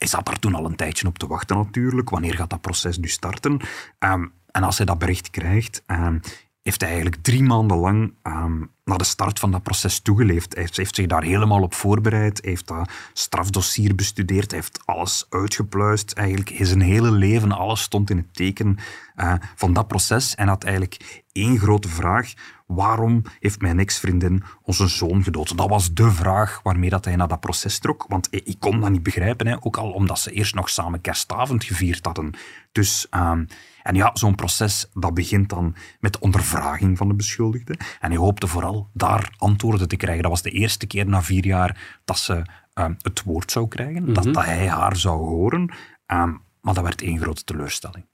Hij 0.01 0.09
zat 0.09 0.25
daar 0.25 0.39
toen 0.39 0.55
al 0.55 0.65
een 0.65 0.75
tijdje 0.75 1.07
op 1.07 1.17
te 1.17 1.27
wachten 1.27 1.57
natuurlijk. 1.57 2.09
Wanneer 2.09 2.35
gaat 2.35 2.49
dat 2.49 2.61
proces 2.61 2.97
nu 2.97 3.07
starten? 3.07 3.59
Ehm, 3.99 4.25
en 4.51 4.63
als 4.63 4.77
hij 4.77 4.85
dat 4.85 4.97
bericht 4.97 5.29
krijgt, 5.29 5.83
um, 5.87 6.19
heeft 6.61 6.81
hij 6.81 6.89
eigenlijk 6.89 7.23
drie 7.23 7.43
maanden 7.43 7.77
lang 7.77 8.13
um, 8.23 8.69
naar 8.83 8.97
de 8.97 9.03
start 9.03 9.39
van 9.39 9.51
dat 9.51 9.63
proces 9.63 9.99
toegeleefd. 9.99 10.53
Hij 10.53 10.67
heeft, 10.73 10.95
zich 10.95 11.07
daar 11.07 11.23
helemaal 11.23 11.61
op 11.61 11.73
voorbereid. 11.73 12.39
Heeft 12.43 12.67
dat 12.67 12.91
strafdossier 13.13 13.95
bestudeerd. 13.95 14.51
Hij 14.51 14.59
heeft 14.59 14.85
alles 14.85 15.25
uitgepluist. 15.29 16.11
Eigenlijk 16.11 16.55
zijn 16.59 16.81
hele 16.81 17.11
leven, 17.11 17.51
alles 17.51 17.81
stond 17.81 18.09
in 18.09 18.17
het 18.17 18.33
teken 18.33 18.77
uh, 19.15 19.33
van 19.55 19.73
dat 19.73 19.87
proces. 19.87 20.35
En 20.35 20.47
had 20.47 20.63
eigenlijk 20.63 21.23
één 21.31 21.59
grote 21.59 21.87
vraag. 21.87 22.33
Waarom 22.65 23.21
heeft 23.39 23.61
mijn 23.61 23.79
ex-vriendin 23.79 24.43
onze 24.61 24.87
zoon 24.87 25.23
gedood? 25.23 25.57
Dat 25.57 25.69
was 25.69 25.93
de 25.93 26.11
vraag 26.11 26.59
waarmee 26.63 26.89
dat 26.89 27.05
hij 27.05 27.15
naar 27.15 27.27
dat 27.27 27.39
proces 27.39 27.79
trok. 27.79 28.05
Want 28.07 28.27
ik 28.31 28.55
kon 28.59 28.79
dat 28.79 28.89
niet 28.89 29.03
begrijpen. 29.03 29.47
Hè. 29.47 29.55
Ook 29.59 29.77
al 29.77 29.91
omdat 29.91 30.19
ze 30.19 30.31
eerst 30.31 30.55
nog 30.55 30.69
samen 30.69 31.01
kerstavond 31.01 31.63
gevierd 31.63 32.05
hadden. 32.05 32.31
Dus... 32.71 33.07
Um, 33.11 33.47
en 33.83 33.95
ja, 33.95 34.11
zo'n 34.13 34.35
proces 34.35 34.85
dat 34.93 35.13
begint 35.13 35.49
dan 35.49 35.75
met 35.99 36.13
de 36.13 36.19
ondervraging 36.19 36.97
van 36.97 37.07
de 37.07 37.13
beschuldigde. 37.13 37.75
En 37.99 38.09
hij 38.09 38.17
hoopte 38.17 38.47
vooral 38.47 38.87
daar 38.93 39.33
antwoorden 39.37 39.87
te 39.87 39.95
krijgen. 39.95 40.21
Dat 40.21 40.31
was 40.31 40.41
de 40.41 40.49
eerste 40.49 40.87
keer 40.87 41.07
na 41.07 41.23
vier 41.23 41.45
jaar 41.45 41.99
dat 42.05 42.17
ze 42.17 42.41
uh, 42.79 42.85
het 43.01 43.23
woord 43.23 43.51
zou 43.51 43.67
krijgen, 43.67 44.13
dat, 44.13 44.23
mhm. 44.23 44.33
dat, 44.33 44.45
hij 44.45 44.67
haar 44.67 44.95
zou 44.95 45.17
horen. 45.17 45.73
Um, 46.07 46.41
maar 46.61 46.73
dat 46.73 46.83
werd 46.83 47.01
één 47.01 47.19
grote 47.19 47.43
teleurstelling. 47.43 48.05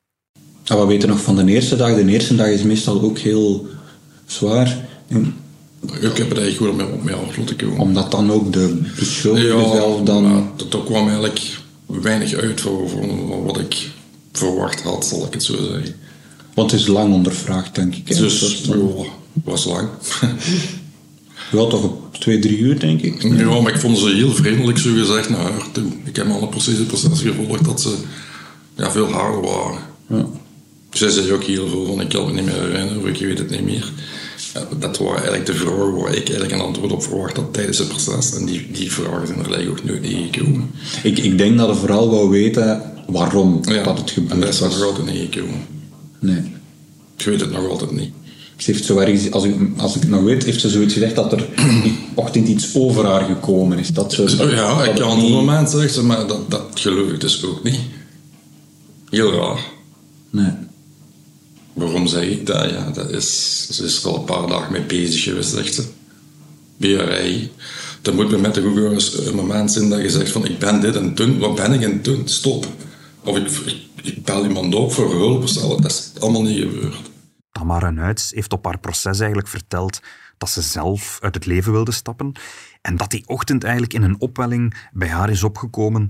Ja, 0.63 0.77
we 0.77 0.85
weten 0.85 1.09
nog 1.09 1.21
van 1.21 1.35
de 1.35 1.45
eerste 1.45 1.75
dag. 1.75 1.95
De 1.95 2.05
eerste 2.05 2.35
dag 2.35 2.47
is 2.47 2.63
meestal 2.63 3.01
ook 3.01 3.17
heel 3.17 3.67
zwaar. 4.25 4.77
En 5.07 5.35
Ik 6.01 6.17
heb 6.17 6.29
het 6.29 6.37
eigenlijk 6.39 6.57
goed 6.57 6.91
op 6.93 7.03
mij 7.03 7.13
afgesloten 7.13 7.55
komen. 7.55 7.77
Omdat 7.77 8.11
dan 8.11 8.31
ook 8.31 8.53
de 8.53 8.91
beschuldigde 8.95 9.47
ja, 9.47 9.71
zelf 9.71 10.01
dan... 10.01 10.51
dat 10.69 10.83
kwam 10.83 11.05
eigenlijk 11.07 11.59
weinig 11.85 12.33
uit 12.33 12.61
voor, 12.61 12.89
voor, 12.89 13.43
wat 13.43 13.59
ik 13.59 13.91
verwacht 14.37 14.81
had, 14.81 15.05
zal 15.05 15.25
ik 15.25 15.33
het 15.33 15.43
zo 15.43 15.55
zeggen. 15.55 15.95
Want 16.53 16.71
het 16.71 16.79
is 16.79 16.87
lang 16.87 17.13
ondervraagd, 17.13 17.75
denk 17.75 17.95
ik. 17.95 18.17
Dus, 18.17 18.63
ja, 18.63 18.75
was 19.43 19.65
lang. 19.65 19.89
Wel 21.51 21.67
toch 21.67 21.83
op 21.83 22.15
twee, 22.15 22.39
drie 22.39 22.57
uur, 22.57 22.79
denk 22.79 23.01
ik. 23.01 23.21
Ja, 23.21 23.61
maar 23.61 23.73
ik 23.73 23.79
vond 23.79 23.97
ze 23.97 24.09
heel 24.09 24.31
vriendelijk, 24.31 24.77
zo 24.77 24.93
gezegd, 24.93 25.29
naar 25.29 25.39
haar 25.39 25.71
toe. 25.71 25.85
Ik 26.03 26.15
heb 26.15 26.29
alle 26.29 26.47
precies 26.47 26.77
het 26.77 26.87
proces 26.87 27.21
gevolgd 27.21 27.65
dat 27.65 27.81
ze 27.81 27.95
ja, 28.75 28.91
veel 28.91 29.11
harder 29.11 29.41
waren. 29.41 29.79
Ja. 30.09 30.25
Zij 30.91 31.09
zei 31.09 31.31
ook 31.31 31.43
heel 31.43 31.67
veel 31.67 31.85
van, 31.85 32.01
ik 32.01 32.09
kan 32.09 32.25
me 32.25 32.33
niet 32.33 32.45
meer 32.45 32.61
herinneren, 32.61 32.99
of 32.99 33.05
ik 33.05 33.17
weet 33.19 33.37
het 33.37 33.49
niet 33.49 33.65
meer. 33.65 33.91
dat 34.79 34.97
waren 34.97 35.15
eigenlijk 35.15 35.45
de 35.45 35.53
vragen 35.53 35.95
waar 35.95 36.13
ik 36.13 36.27
eigenlijk 36.27 36.51
een 36.51 36.67
antwoord 36.67 36.91
op 36.91 37.03
verwacht 37.03 37.35
had 37.35 37.53
tijdens 37.53 37.77
het 37.77 37.87
proces. 37.87 38.35
En 38.35 38.45
die, 38.45 38.67
die 38.71 38.91
vragen 38.91 39.27
zijn 39.27 39.39
er 39.39 39.53
eigenlijk 39.53 39.79
ook 39.79 39.83
nooit 39.83 40.31
gekomen. 40.31 40.71
Ik, 41.03 41.17
ik 41.19 41.37
denk 41.37 41.57
dat 41.57 41.67
hij 41.67 41.77
vooral 41.77 42.09
wou 42.09 42.29
weten 42.29 42.95
waarom 43.07 43.61
dat 43.65 43.97
het 43.97 44.11
gebeurt. 44.11 44.33
En 44.33 44.39
dat 44.39 44.53
is 44.53 44.59
nog 44.59 44.81
altijd 44.81 45.05
niet 45.05 45.33
gekomen. 45.33 45.65
Nee. 46.19 46.55
Ik 47.17 47.25
weet 47.25 47.41
het 47.41 47.51
nog 47.51 47.69
altijd 47.69 47.91
niet. 47.91 48.11
Ze 48.57 48.71
heeft 48.71 48.85
zo 48.85 48.97
ergens, 48.97 49.31
als 49.31 49.43
ik, 49.43 49.55
als 49.77 49.95
ik 49.95 50.01
het 50.01 50.09
nog 50.09 50.21
weet, 50.21 50.43
heeft 50.43 50.61
ze 50.61 50.69
zoiets 50.69 50.93
gezegd 50.93 51.15
dat 51.15 51.31
er 51.31 51.47
die 51.83 51.99
ochtend 52.13 52.47
iets 52.47 52.75
over 52.75 53.05
haar 53.05 53.23
gekomen 53.23 53.79
is. 53.79 53.93
Dat 53.93 54.13
ze, 54.13 54.47
ja, 54.49 54.83
ik 54.83 54.95
kan 54.95 55.11
op 55.11 55.21
het 55.21 55.29
moment 55.29 55.69
zeggen, 55.69 56.05
maar 56.05 56.27
dat, 56.27 56.51
dat 56.51 56.63
geloof 56.73 57.11
ik 57.11 57.19
dus 57.19 57.43
ook 57.43 57.63
niet. 57.63 57.79
Heel 59.09 59.33
raar. 59.33 59.65
Nee. 60.29 60.51
Waarom 61.73 62.07
zeg 62.07 62.23
ik 62.23 62.45
dat? 62.45 62.69
Ja, 62.69 62.91
dat 62.93 63.09
is, 63.09 63.67
ze 63.71 63.83
is 63.83 64.03
er 64.03 64.09
al 64.09 64.15
een 64.15 64.23
paar 64.23 64.47
dagen 64.47 64.71
mee 64.71 64.81
bezig 64.81 65.23
geweest, 65.23 65.49
zegt 65.49 65.73
ze. 65.73 65.83
BRI. 66.77 67.51
Dan 68.01 68.15
moet 68.15 68.41
mij 68.41 68.51
toch 68.51 68.65
ook 68.65 68.91
eens 68.91 69.17
een 69.17 69.35
moment 69.35 69.71
zijn 69.71 69.89
dat 69.89 70.01
je 70.01 70.09
zegt 70.09 70.31
van 70.31 70.45
ik 70.45 70.59
ben 70.59 70.81
dit 70.81 70.95
en 70.95 71.13
toen, 71.13 71.39
wat 71.39 71.55
ben 71.55 71.73
ik 71.73 71.81
en 71.81 72.01
toen? 72.01 72.21
Stop. 72.25 72.67
Of 73.27 73.37
ik, 73.37 73.75
ik, 74.01 74.23
bel 74.23 74.45
iemand 74.45 74.75
op 74.75 74.91
voor 74.91 75.11
hulp. 75.11 75.41
Dat 75.81 75.85
is 75.85 76.11
allemaal 76.19 76.41
niet 76.41 76.59
gebeurd. 76.59 76.97
Tamara 77.51 77.89
Nuits 77.89 78.31
heeft 78.31 78.53
op 78.53 78.65
haar 78.65 78.79
proces 78.79 79.19
eigenlijk 79.19 79.47
verteld 79.47 79.99
dat 80.37 80.49
ze 80.49 80.61
zelf 80.61 81.17
uit 81.21 81.35
het 81.35 81.45
leven 81.45 81.71
wilde 81.71 81.91
stappen 81.91 82.31
en 82.81 82.97
dat 82.97 83.11
die 83.11 83.23
ochtend 83.27 83.63
eigenlijk 83.63 83.93
in 83.93 84.01
een 84.01 84.19
opwelling 84.21 84.87
bij 84.91 85.07
haar 85.07 85.29
is 85.29 85.43
opgekomen 85.43 86.07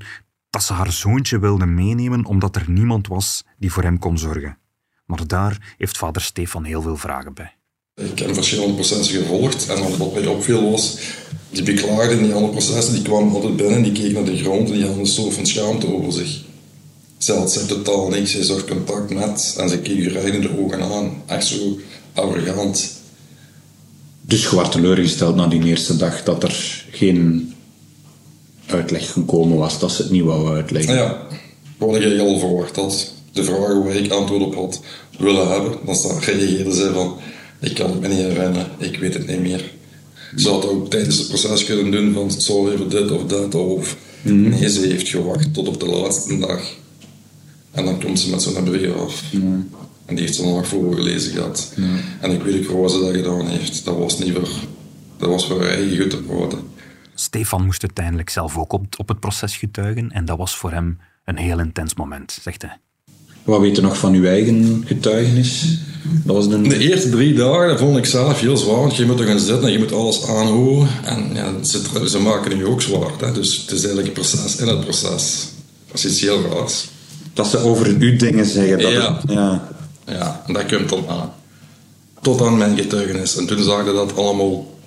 dat 0.50 0.64
ze 0.64 0.74
haar 0.74 0.92
zoontje 0.92 1.40
wilde 1.40 1.66
meenemen 1.66 2.26
omdat 2.26 2.56
er 2.56 2.66
niemand 2.68 3.08
was 3.08 3.44
die 3.58 3.72
voor 3.72 3.84
hem 3.84 4.00
kon 4.00 4.18
zorgen. 4.18 4.58
Maar 5.06 5.28
daar 5.28 5.76
heeft 5.78 5.98
vader 5.98 6.22
Stefan 6.22 6.64
heel 6.64 6.82
veel 6.82 6.98
vragen 6.98 7.34
bij. 7.34 7.56
Ik 7.96 8.20
heb 8.20 8.34
verschillende 8.34 8.74
processen 8.74 9.22
gevolgd 9.22 9.68
en 9.70 9.98
wat 9.98 10.14
mij 10.14 10.28
opviel 10.28 10.72
was, 10.72 11.00
die 11.50 11.64
beklaagden 11.64 12.18
in 12.18 12.24
die 12.24 12.34
andere 12.34 12.52
processen, 12.52 12.94
die 12.94 13.04
kwamen 13.04 13.34
altijd 13.34 13.56
binnen, 13.56 13.84
die 13.84 13.92
keken 13.92 14.14
naar 14.14 14.26
de 14.26 14.38
grond 14.38 14.68
en 14.68 14.74
die 14.74 14.84
hadden 14.84 15.00
een 15.00 15.08
soort 15.08 15.34
van 15.34 15.46
schaamte 15.46 15.94
over 15.94 16.12
zich. 16.12 16.46
Ze 17.18 17.34
had 17.34 17.52
ze 17.52 17.66
totaal 17.66 18.08
niks, 18.08 18.32
ze 18.32 18.44
zocht 18.44 18.66
contact 18.66 19.14
met 19.14 19.56
en 19.58 19.70
ze 19.70 19.80
keek 19.80 19.98
je 19.98 20.10
recht 20.10 20.34
in 20.34 20.42
de 20.42 20.60
ogen 20.60 20.82
aan. 20.82 21.24
Echt 21.26 21.46
zo 21.46 21.78
arrogant. 22.14 22.92
Dus 24.22 24.50
je 24.50 24.56
werd 24.56 24.72
teleurgesteld 24.72 25.36
na 25.36 25.48
die 25.48 25.64
eerste 25.64 25.98
dag 25.98 26.24
dat 26.24 26.44
er 26.44 26.86
geen 26.92 27.54
uitleg 28.66 29.12
gekomen 29.12 29.58
was, 29.58 29.80
dat 29.80 29.92
ze 29.92 30.02
het 30.02 30.12
niet 30.12 30.24
wou 30.24 30.56
uitleggen. 30.56 30.96
Ja, 30.96 31.28
wat 31.78 31.96
ik 31.96 32.20
al 32.20 32.40
verwacht 32.40 32.76
had. 32.76 33.14
De 33.32 33.44
vragen 33.44 33.84
waar 33.84 33.96
ik 33.96 34.12
antwoord 34.12 34.42
op 34.42 34.56
had 34.56 34.82
willen 35.20 35.48
hebben, 35.50 35.72
dan 35.86 36.20
reageerde 36.20 36.74
ze 36.74 36.92
van 36.94 37.18
ik 37.60 37.74
kan 37.74 37.90
het 37.90 38.00
me 38.00 38.08
niet 38.08 38.18
herinneren, 38.18 38.68
ik 38.78 39.00
weet 39.00 39.14
het 39.14 39.28
niet 39.28 39.42
meer. 39.42 39.72
Ze 40.36 40.50
had 40.50 40.68
ook 40.68 40.90
tijdens 40.90 41.18
het 41.18 41.28
proces 41.28 41.64
kunnen 41.64 41.92
doen 41.92 42.14
van 42.14 42.28
het 42.28 42.50
even 42.50 42.90
dit 42.90 43.12
of 43.12 43.26
dat 43.26 43.56
of 43.56 43.98
mm. 44.22 44.50
nee, 44.50 44.70
ze 44.70 44.80
heeft 44.80 45.08
gewacht 45.08 45.54
tot 45.54 45.68
op 45.68 45.80
de 45.80 45.86
laatste 45.86 46.38
dag. 46.38 46.62
En 47.78 47.86
dan 47.86 48.00
komt 48.00 48.20
ze 48.20 48.30
met 48.30 48.42
zo'n 48.42 48.64
brief 48.64 48.96
af. 48.96 49.24
En 50.06 50.16
die 50.16 50.20
heeft 50.20 50.36
ze 50.36 50.44
nog 50.44 50.68
voorgelezen 50.68 51.32
gehad. 51.32 51.74
En 52.22 52.32
ik 52.32 52.42
weet 52.42 52.68
ook 52.68 52.82
wat 52.82 52.92
ze 52.92 53.00
dat 53.00 53.16
gedaan 53.16 53.48
heeft. 53.48 53.86
Dat 53.86 53.98
was 53.98 54.20
niet 54.20 54.34
voor, 54.34 54.50
dat 55.18 55.30
was 55.30 55.48
voor 55.48 55.60
haar 55.60 55.70
eigen 55.70 55.98
goed 55.98 56.10
te 56.10 56.18
praten. 56.18 56.60
Stefan 57.16 57.66
moest 57.66 57.82
uiteindelijk 57.82 58.30
zelf 58.30 58.58
ook 58.58 58.74
op, 58.74 58.86
op 58.98 59.08
het 59.08 59.20
proces 59.20 59.58
getuigen. 59.58 60.12
En 60.12 60.26
dat 60.26 60.38
was 60.38 60.58
voor 60.58 60.72
hem 60.72 60.98
een 61.26 61.38
heel 61.38 61.60
intens 61.60 61.96
moment, 61.96 62.40
zegt 62.42 62.62
hij. 62.62 62.78
Wat 63.44 63.60
weet 63.60 63.76
je 63.76 63.82
nog 63.82 63.98
van 63.98 64.14
uw 64.14 64.26
eigen 64.26 64.84
getuigenis? 64.86 65.78
Dat 66.24 66.36
was 66.36 66.50
de... 66.50 66.62
de 66.62 66.78
eerste 66.78 67.10
drie 67.10 67.34
dagen 67.34 67.68
dat 67.68 67.80
vond 67.80 67.98
ik 67.98 68.06
zelf 68.06 68.40
heel 68.40 68.58
zwaar. 68.58 68.80
Want 68.80 68.96
je 68.96 69.06
moet 69.06 69.20
er 69.20 69.28
gaan 69.28 69.40
zitten 69.40 69.66
en 69.66 69.72
je 69.72 69.80
moet 69.80 69.94
alles 69.94 70.28
aanhoren. 70.28 70.88
En 71.04 71.30
ja, 71.34 71.64
ze, 71.64 72.10
ze 72.10 72.20
maken 72.20 72.58
nu 72.58 72.66
ook 72.66 72.82
zwaar. 72.82 73.12
Hè? 73.20 73.32
Dus 73.32 73.58
het 73.58 73.72
is 73.72 73.84
eigenlijk 73.84 74.08
een 74.08 74.14
proces 74.14 74.56
in 74.56 74.68
het 74.68 74.80
proces. 74.80 75.48
Dat 75.88 75.98
is 75.98 76.06
iets 76.06 76.22
heel 76.22 76.42
raars. 76.42 76.88
Dat 77.38 77.48
ze 77.48 77.58
over 77.58 77.88
u 77.88 78.15
dingen 78.15 78.46
zeggen. 78.46 78.79
Dat 78.79 78.91
ja. 78.91 79.22
ja. 79.27 79.67
Ja, 80.06 80.44
en 80.48 80.53
dat 80.53 80.65
komt 80.65 80.89
dan 80.89 81.08
aan. 81.08 81.34
Tot 82.22 82.41
aan 82.41 82.58
mijn 82.58 82.77
getuigenis. 82.77 83.38
En 83.38 83.48
toen 83.48 83.63
zagen 83.63 83.94
dat 83.94 84.15
allemaal 84.15 84.79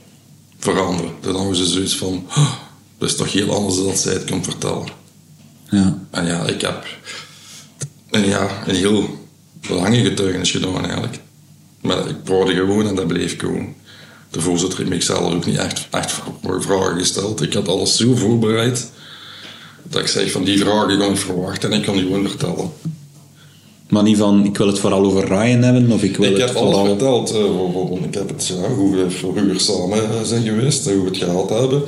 veranderen. 0.59 1.11
Toen 1.21 1.35
hadden 1.35 1.57
ze 1.57 1.67
zoiets 1.67 1.97
van... 1.97 2.27
Oh, 2.29 2.53
dat 2.99 3.09
is 3.09 3.17
toch 3.17 3.33
heel 3.33 3.55
anders 3.55 3.77
dan 3.77 3.97
zij 3.97 4.13
het 4.13 4.25
kan 4.25 4.45
vertellen. 4.45 4.87
Ja. 5.71 5.99
En 6.11 6.27
ja, 6.27 6.47
ik 6.47 6.61
heb 6.61 6.87
een, 8.11 8.27
ja, 8.27 8.49
een 8.67 8.75
heel 8.75 9.29
lange 9.69 10.03
getuigenis 10.03 10.51
gedaan 10.51 10.85
eigenlijk. 10.85 11.19
Maar 11.81 12.09
ik 12.09 12.17
hoorde 12.27 12.55
gewoon 12.55 12.87
en 12.87 12.95
dat 12.95 13.07
bleef 13.07 13.39
gewoon. 13.39 13.75
De 14.31 14.41
voorzitter 14.41 14.79
heeft 14.79 14.91
mijzelf 14.91 15.33
ook 15.33 15.47
niet 15.47 15.57
echt, 15.57 15.89
echt 15.91 16.21
vragen 16.61 16.99
gesteld. 16.99 17.43
Ik 17.43 17.53
had 17.53 17.69
alles 17.69 17.97
zo 17.97 18.15
voorbereid 18.15 18.91
dat 19.91 20.01
ik 20.01 20.07
zeg 20.07 20.31
van 20.31 20.45
die 20.45 20.59
vragen 20.59 20.99
kan 20.99 21.11
ik 21.11 21.17
verwachten 21.17 21.73
en 21.73 21.79
ik 21.79 21.85
kan 21.85 21.95
die 21.95 22.05
gewoon 22.05 22.29
vertellen. 22.29 22.71
Maar 23.89 24.03
niet 24.03 24.19
van, 24.19 24.45
ik 24.45 24.57
wil 24.57 24.67
het 24.67 24.79
vooral 24.79 25.05
over 25.05 25.25
Ryan 25.25 25.63
hebben, 25.63 25.93
of 25.93 26.03
ik 26.03 26.17
wil 26.17 26.31
ik 26.31 26.37
het 26.37 26.41
heb 26.41 26.57
vooral... 26.57 26.79
alles 26.79 26.89
verteld. 26.89 27.35
Uh, 27.35 28.05
ik 28.05 28.15
heb 28.15 28.29
het, 28.29 28.47
ja, 28.47 28.69
hoe 28.69 28.97
we 28.97 29.11
vroeger 29.11 29.61
samen 29.61 30.27
zijn 30.27 30.43
geweest, 30.43 30.85
hoe 30.85 31.03
we 31.03 31.09
het 31.09 31.17
gehad 31.17 31.51
hebben. 31.51 31.83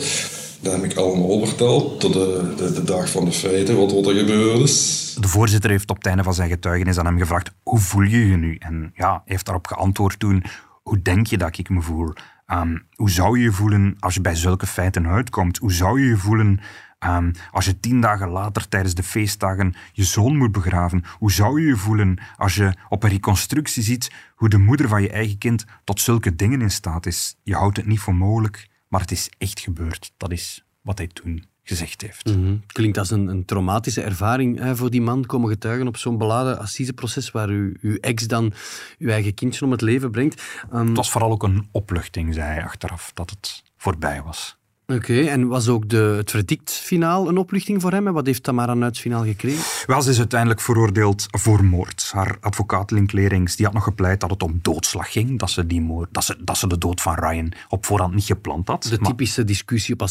Dat 0.60 0.72
heb 0.72 0.84
ik 0.84 0.96
allemaal 0.96 1.46
verteld, 1.46 2.00
tot 2.00 2.12
de, 2.12 2.54
de, 2.56 2.72
de, 2.72 2.84
dag 2.84 3.10
van 3.10 3.24
de 3.24 3.32
feiten, 3.32 3.76
wat, 3.76 3.92
wat 3.92 4.06
er 4.06 4.14
gebeurd 4.14 4.60
is. 4.60 5.16
De 5.20 5.28
voorzitter 5.28 5.70
heeft 5.70 5.90
op 5.90 5.96
het 5.96 6.06
einde 6.06 6.22
van 6.22 6.34
zijn 6.34 6.48
getuigenis 6.48 6.98
aan 6.98 7.06
hem 7.06 7.18
gevraagd, 7.18 7.50
hoe 7.62 7.78
voel 7.78 8.02
je 8.02 8.26
je 8.26 8.36
nu? 8.36 8.56
En 8.58 8.92
ja, 8.94 9.10
hij 9.10 9.20
heeft 9.24 9.44
daarop 9.44 9.66
geantwoord 9.66 10.18
toen, 10.18 10.44
hoe 10.82 11.02
denk 11.02 11.26
je 11.26 11.38
dat 11.38 11.58
ik 11.58 11.68
me 11.68 11.80
voel? 11.80 12.12
Um, 12.52 12.86
hoe 12.94 13.10
zou 13.10 13.38
je 13.38 13.44
je 13.44 13.52
voelen 13.52 13.96
als 14.00 14.14
je 14.14 14.20
bij 14.20 14.34
zulke 14.34 14.66
feiten 14.66 15.06
uitkomt? 15.06 15.58
Hoe 15.58 15.72
zou 15.72 16.00
je 16.00 16.06
je 16.08 16.16
voelen 16.16 16.60
Um, 17.04 17.32
als 17.50 17.64
je 17.64 17.80
tien 17.80 18.00
dagen 18.00 18.28
later 18.28 18.68
tijdens 18.68 18.94
de 18.94 19.02
feestdagen 19.02 19.74
je 19.92 20.04
zoon 20.04 20.36
moet 20.36 20.52
begraven, 20.52 21.04
hoe 21.18 21.32
zou 21.32 21.60
je 21.60 21.66
je 21.66 21.76
voelen 21.76 22.18
als 22.36 22.54
je 22.54 22.74
op 22.88 23.02
een 23.02 23.10
reconstructie 23.10 23.82
ziet 23.82 24.10
hoe 24.34 24.48
de 24.48 24.58
moeder 24.58 24.88
van 24.88 25.02
je 25.02 25.10
eigen 25.10 25.38
kind 25.38 25.64
tot 25.84 26.00
zulke 26.00 26.36
dingen 26.36 26.60
in 26.60 26.70
staat 26.70 27.06
is? 27.06 27.36
Je 27.42 27.54
houdt 27.54 27.76
het 27.76 27.86
niet 27.86 28.00
voor 28.00 28.14
mogelijk, 28.14 28.68
maar 28.88 29.00
het 29.00 29.10
is 29.10 29.30
echt 29.38 29.60
gebeurd. 29.60 30.12
Dat 30.16 30.32
is 30.32 30.64
wat 30.80 30.98
hij 30.98 31.06
toen 31.06 31.44
gezegd 31.62 32.00
heeft. 32.00 32.36
Mm 32.36 32.62
Klinkt 32.66 32.98
als 32.98 33.10
een, 33.10 33.26
een 33.26 33.44
traumatische 33.44 34.02
ervaring 34.02 34.58
hè, 34.58 34.76
voor 34.76 34.90
die 34.90 35.00
man 35.00 35.26
komen 35.26 35.48
getuigen 35.48 35.86
op 35.86 35.96
zo'n 35.96 36.18
beladen 36.18 36.58
assiseproces 36.58 37.30
waar 37.30 37.50
u, 37.50 37.76
uw 37.80 37.96
ex 37.96 38.26
dan 38.26 38.52
uw 38.98 39.08
eigen 39.08 39.34
kindje 39.34 39.64
om 39.64 39.70
het 39.70 39.80
leven 39.80 40.10
brengt. 40.10 40.42
Um... 40.72 40.86
Het 40.86 40.96
was 40.96 41.10
vooral 41.10 41.30
ook 41.30 41.42
een 41.42 41.68
opluchting, 41.70 42.34
zei 42.34 42.46
hij 42.46 42.64
achteraf, 42.64 43.10
dat 43.14 43.30
het 43.30 43.62
voorbij 43.76 44.22
was. 44.22 44.60
Oké, 44.86 45.20
en 45.20 45.46
was 45.48 45.68
ook 45.68 45.88
de, 45.88 46.14
het 46.16 46.30
verdictfinaal 46.30 47.28
een 47.28 47.36
opluchting 47.36 47.80
voor 47.80 47.90
hem? 47.90 48.06
En 48.06 48.12
wat 48.12 48.26
heeft 48.26 48.42
Tamara 48.42 48.74
Nuits 48.74 49.00
finaal 49.00 49.24
gekregen? 49.24 49.64
Wel, 49.86 50.02
ze 50.02 50.10
is 50.10 50.18
uiteindelijk 50.18 50.60
veroordeeld 50.60 51.26
voor 51.30 51.64
moord. 51.64 52.10
Haar 52.12 52.36
advocaat 52.40 52.90
Linklerings 52.90 53.56
die 53.56 53.64
had 53.64 53.74
nog 53.74 53.84
gepleit 53.84 54.20
dat 54.20 54.30
het 54.30 54.42
om 54.42 54.58
doodslag 54.62 55.12
ging. 55.12 55.38
Dat 55.38 55.50
ze, 55.50 55.66
die 55.66 55.80
moord, 55.80 56.08
dat 56.12 56.24
ze, 56.24 56.36
dat 56.44 56.56
ze 56.56 56.66
de 56.66 56.78
dood 56.78 57.00
van 57.00 57.14
Ryan 57.14 57.52
op 57.68 57.86
voorhand 57.86 58.14
niet 58.14 58.24
gepland 58.24 58.68
had. 58.68 58.82
De 58.82 58.98
typische 58.98 59.44
discussie 59.44 59.94
op. 59.94 60.10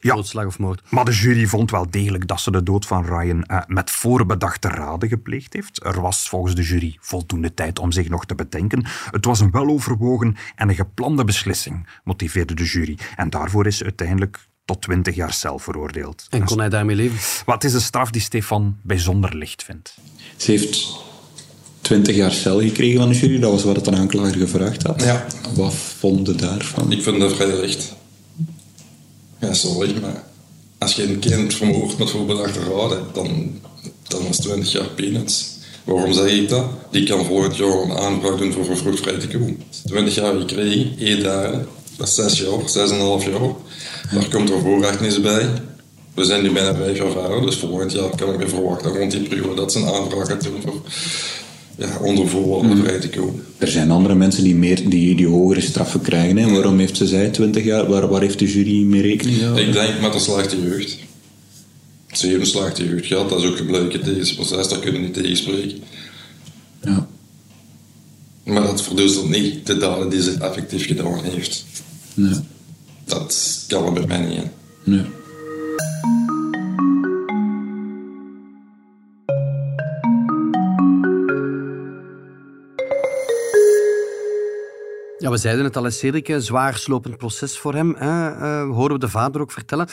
Ja, 0.00 0.14
doodslag 0.14 0.46
of 0.46 0.58
moord. 0.58 0.80
Maar 0.90 1.04
de 1.04 1.12
jury 1.12 1.46
vond 1.46 1.70
wel 1.70 1.90
degelijk 1.90 2.26
dat 2.26 2.40
ze 2.40 2.50
de 2.50 2.62
dood 2.62 2.86
van 2.86 3.04
Ryan 3.04 3.44
uh, 3.50 3.60
met 3.66 3.90
voorbedachte 3.90 4.68
raden 4.68 5.08
gepleegd 5.08 5.52
heeft. 5.52 5.84
Er 5.84 6.00
was 6.00 6.28
volgens 6.28 6.54
de 6.54 6.62
jury 6.62 6.96
voldoende 7.00 7.54
tijd 7.54 7.78
om 7.78 7.92
zich 7.92 8.08
nog 8.08 8.26
te 8.26 8.34
bedenken. 8.34 8.86
Het 9.10 9.24
was 9.24 9.40
een 9.40 9.50
weloverwogen 9.50 10.36
en 10.54 10.68
een 10.68 10.74
geplande 10.74 11.24
beslissing, 11.24 11.86
motiveerde 12.04 12.54
de 12.54 12.64
jury. 12.64 12.98
En 13.16 13.30
daarvoor 13.30 13.66
is 13.66 13.82
uiteindelijk 13.82 14.48
tot 14.64 14.82
20 14.82 15.14
jaar 15.14 15.32
cel 15.32 15.58
veroordeeld. 15.58 16.26
En 16.30 16.44
kon 16.44 16.58
hij 16.58 16.68
daarmee 16.68 16.96
leven? 16.96 17.44
Wat 17.44 17.64
is 17.64 17.74
een 17.74 17.80
straf 17.80 18.10
die 18.10 18.20
Stefan 18.20 18.76
bijzonder 18.82 19.36
licht 19.36 19.62
vindt? 19.62 19.96
Ze 20.36 20.50
heeft 20.50 20.88
20 21.80 22.16
jaar 22.16 22.32
cel 22.32 22.60
gekregen 22.60 23.00
van 23.00 23.08
de 23.08 23.18
jury. 23.18 23.38
Dat 23.38 23.50
was 23.50 23.64
wat 23.64 23.76
het 23.76 23.86
een 23.86 23.96
aanklager 23.96 24.38
gevraagd 24.38 24.82
had. 24.82 25.02
Ja. 25.02 25.26
Wat 25.54 25.74
vonden 25.74 26.36
daarvan? 26.36 26.92
Ik 26.92 27.02
vind 27.02 27.18
dat 27.18 27.34
vrij 27.34 27.60
licht. 27.60 27.98
Ja, 29.40 29.54
sorry, 29.54 30.00
maar 30.00 30.24
als 30.78 30.94
je 30.94 31.02
een 31.02 31.18
kind 31.18 31.54
vermoordt 31.54 31.98
met 31.98 32.10
voorbedachte 32.10 32.60
raden, 32.60 33.06
dan, 33.12 33.60
dan 34.08 34.26
is 34.26 34.36
20 34.36 34.72
jaar 34.72 34.88
peanuts. 34.88 35.58
Waarom 35.84 36.12
zeg 36.12 36.30
ik 36.30 36.48
dat? 36.48 36.64
Die 36.90 37.06
kan 37.06 37.24
volgend 37.24 37.56
jaar 37.56 37.82
een 37.82 37.96
aanvraag 37.96 38.36
doen 38.36 38.52
voor 38.52 38.64
vervroegd 38.64 39.00
vrij 39.00 39.18
te 39.18 39.28
komen. 39.28 39.62
20 39.86 40.14
jaar 40.14 40.34
gekregen, 40.34 40.94
1 40.98 41.22
dagen, 41.22 41.66
Dat 41.96 42.08
is 42.08 42.14
zes 42.14 42.38
jaar, 42.38 42.68
zes 42.68 42.90
en 42.90 42.96
een 42.96 43.00
half 43.00 43.24
jaar. 43.24 43.54
Daar 44.12 44.28
komt 44.30 44.50
er 44.50 44.60
voorrecht 44.60 45.22
bij. 45.22 45.48
We 46.14 46.24
zijn 46.24 46.42
nu 46.42 46.52
bijna 46.52 46.74
vijf 46.74 46.98
jaar 46.98 47.10
verder, 47.10 47.40
dus 47.40 47.56
volgend 47.56 47.92
jaar 47.92 48.16
kan 48.16 48.32
ik 48.32 48.38
me 48.38 48.48
verwachten 48.48 48.96
rond 48.96 49.10
die 49.10 49.28
periode 49.28 49.54
dat 49.54 49.72
ze 49.72 49.78
een 49.78 49.94
aanvraag 49.94 50.26
gaan 50.26 50.38
doen 50.38 50.62
voor 50.62 50.80
ja, 51.80 51.98
onder 52.00 52.28
voorwaarden 52.28 52.78
vrij 52.78 52.98
te 52.98 53.08
komen. 53.08 53.44
Er 53.58 53.68
zijn 53.68 53.90
andere 53.90 54.14
mensen 54.14 54.44
die, 54.44 54.54
meer, 54.54 54.88
die, 54.88 55.16
die 55.16 55.26
hogere 55.26 55.60
straffen 55.60 56.00
krijgen. 56.00 56.36
Hè. 56.36 56.50
Waarom 56.50 56.78
heeft 56.78 56.96
ze 56.96 57.06
zij 57.06 57.28
20 57.28 57.64
jaar? 57.64 57.88
Waar, 57.88 58.08
waar 58.08 58.20
heeft 58.20 58.38
de 58.38 58.52
jury 58.52 58.82
mee 58.82 59.02
rekening 59.02 59.38
gehouden? 59.38 59.66
Ik 59.66 59.72
denk 59.72 60.00
met 60.00 60.14
een 60.14 60.20
slechte 60.20 60.62
jeugd. 60.62 60.96
Ze 62.12 62.26
heeft 62.26 62.40
een 62.40 62.46
slechte 62.46 62.84
jeugd 62.84 63.06
gehad, 63.06 63.28
dat 63.28 63.42
is 63.42 63.48
ook 63.48 63.56
gebleken 63.56 64.00
tijdens 64.00 64.28
het 64.28 64.38
proces, 64.38 64.68
daar 64.68 64.78
kunnen 64.78 65.00
we 65.00 65.06
niet 65.06 65.14
tegenspreken. 65.14 65.78
Ja. 66.82 67.08
Maar 68.44 68.62
dat 68.62 68.82
verduistert 68.82 69.28
niet 69.28 69.66
de 69.66 69.76
daden 69.76 70.08
die 70.08 70.22
ze 70.22 70.32
effectief 70.32 70.86
gedaan 70.86 71.24
heeft. 71.24 71.64
Nee. 72.14 72.34
Dat 73.04 73.64
kan 73.68 73.86
er 73.86 73.92
bij 73.92 74.06
mij 74.06 74.28
niet 74.28 74.38
in. 74.38 74.50
Nee. 74.84 75.04
Ja, 85.20 85.30
we 85.30 85.36
zeiden 85.36 85.64
het 85.64 85.76
al 85.76 85.84
eens, 85.84 85.98
Cedric, 85.98 86.28
een 86.28 86.42
zwaar 86.42 86.76
slopend 86.76 87.16
proces 87.16 87.58
voor 87.58 87.74
hem. 87.74 87.94
Hè? 87.98 88.30
Uh, 88.30 88.74
horen 88.74 88.92
we 88.92 88.98
de 88.98 89.08
vader 89.08 89.40
ook 89.40 89.52
vertellen. 89.52 89.88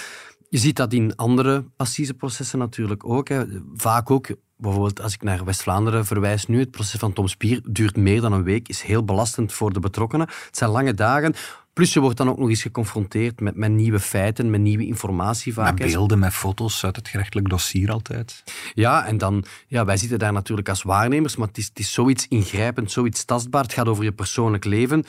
Je 0.49 0.57
ziet 0.57 0.75
dat 0.75 0.93
in 0.93 1.15
andere 1.15 1.65
assiseprocessen 1.77 2.59
natuurlijk 2.59 3.09
ook. 3.09 3.27
Hè. 3.27 3.43
Vaak 3.75 4.11
ook, 4.11 4.27
bijvoorbeeld 4.57 5.01
als 5.01 5.13
ik 5.13 5.23
naar 5.23 5.45
West-Vlaanderen 5.45 6.05
verwijs 6.05 6.45
nu, 6.45 6.59
het 6.59 6.71
proces 6.71 6.99
van 6.99 7.13
Tom 7.13 7.27
Spier 7.27 7.61
duurt 7.69 7.97
meer 7.97 8.21
dan 8.21 8.33
een 8.33 8.43
week, 8.43 8.67
is 8.67 8.81
heel 8.81 9.03
belastend 9.03 9.53
voor 9.53 9.73
de 9.73 9.79
betrokkenen. 9.79 10.27
Het 10.27 10.57
zijn 10.57 10.69
lange 10.69 10.93
dagen. 10.93 11.33
Plus 11.77 11.93
je 11.93 11.99
wordt 11.99 12.17
dan 12.17 12.29
ook 12.29 12.37
nog 12.37 12.49
eens 12.49 12.61
geconfronteerd 12.61 13.39
met, 13.39 13.55
met 13.55 13.71
nieuwe 13.71 13.99
feiten, 13.99 14.49
met 14.49 14.61
nieuwe 14.61 14.85
informatie 14.85 15.53
vaak. 15.53 15.79
Met 15.79 15.87
beelden, 15.87 16.19
met 16.19 16.33
foto's 16.33 16.85
uit 16.85 16.95
het 16.95 17.07
gerechtelijk 17.07 17.49
dossier 17.49 17.91
altijd. 17.91 18.43
Ja, 18.73 19.05
en 19.05 19.17
dan, 19.17 19.45
ja, 19.67 19.85
wij 19.85 19.97
zitten 19.97 20.19
daar 20.19 20.33
natuurlijk 20.33 20.69
als 20.69 20.83
waarnemers, 20.83 21.35
maar 21.35 21.47
het 21.47 21.57
is, 21.57 21.67
het 21.67 21.79
is 21.79 21.93
zoiets 21.93 22.27
ingrijpend, 22.27 22.91
zoiets 22.91 23.25
tastbaar. 23.25 23.63
Het 23.63 23.73
gaat 23.73 23.87
over 23.87 24.03
je 24.03 24.11
persoonlijk 24.11 24.65
leven 24.65 25.05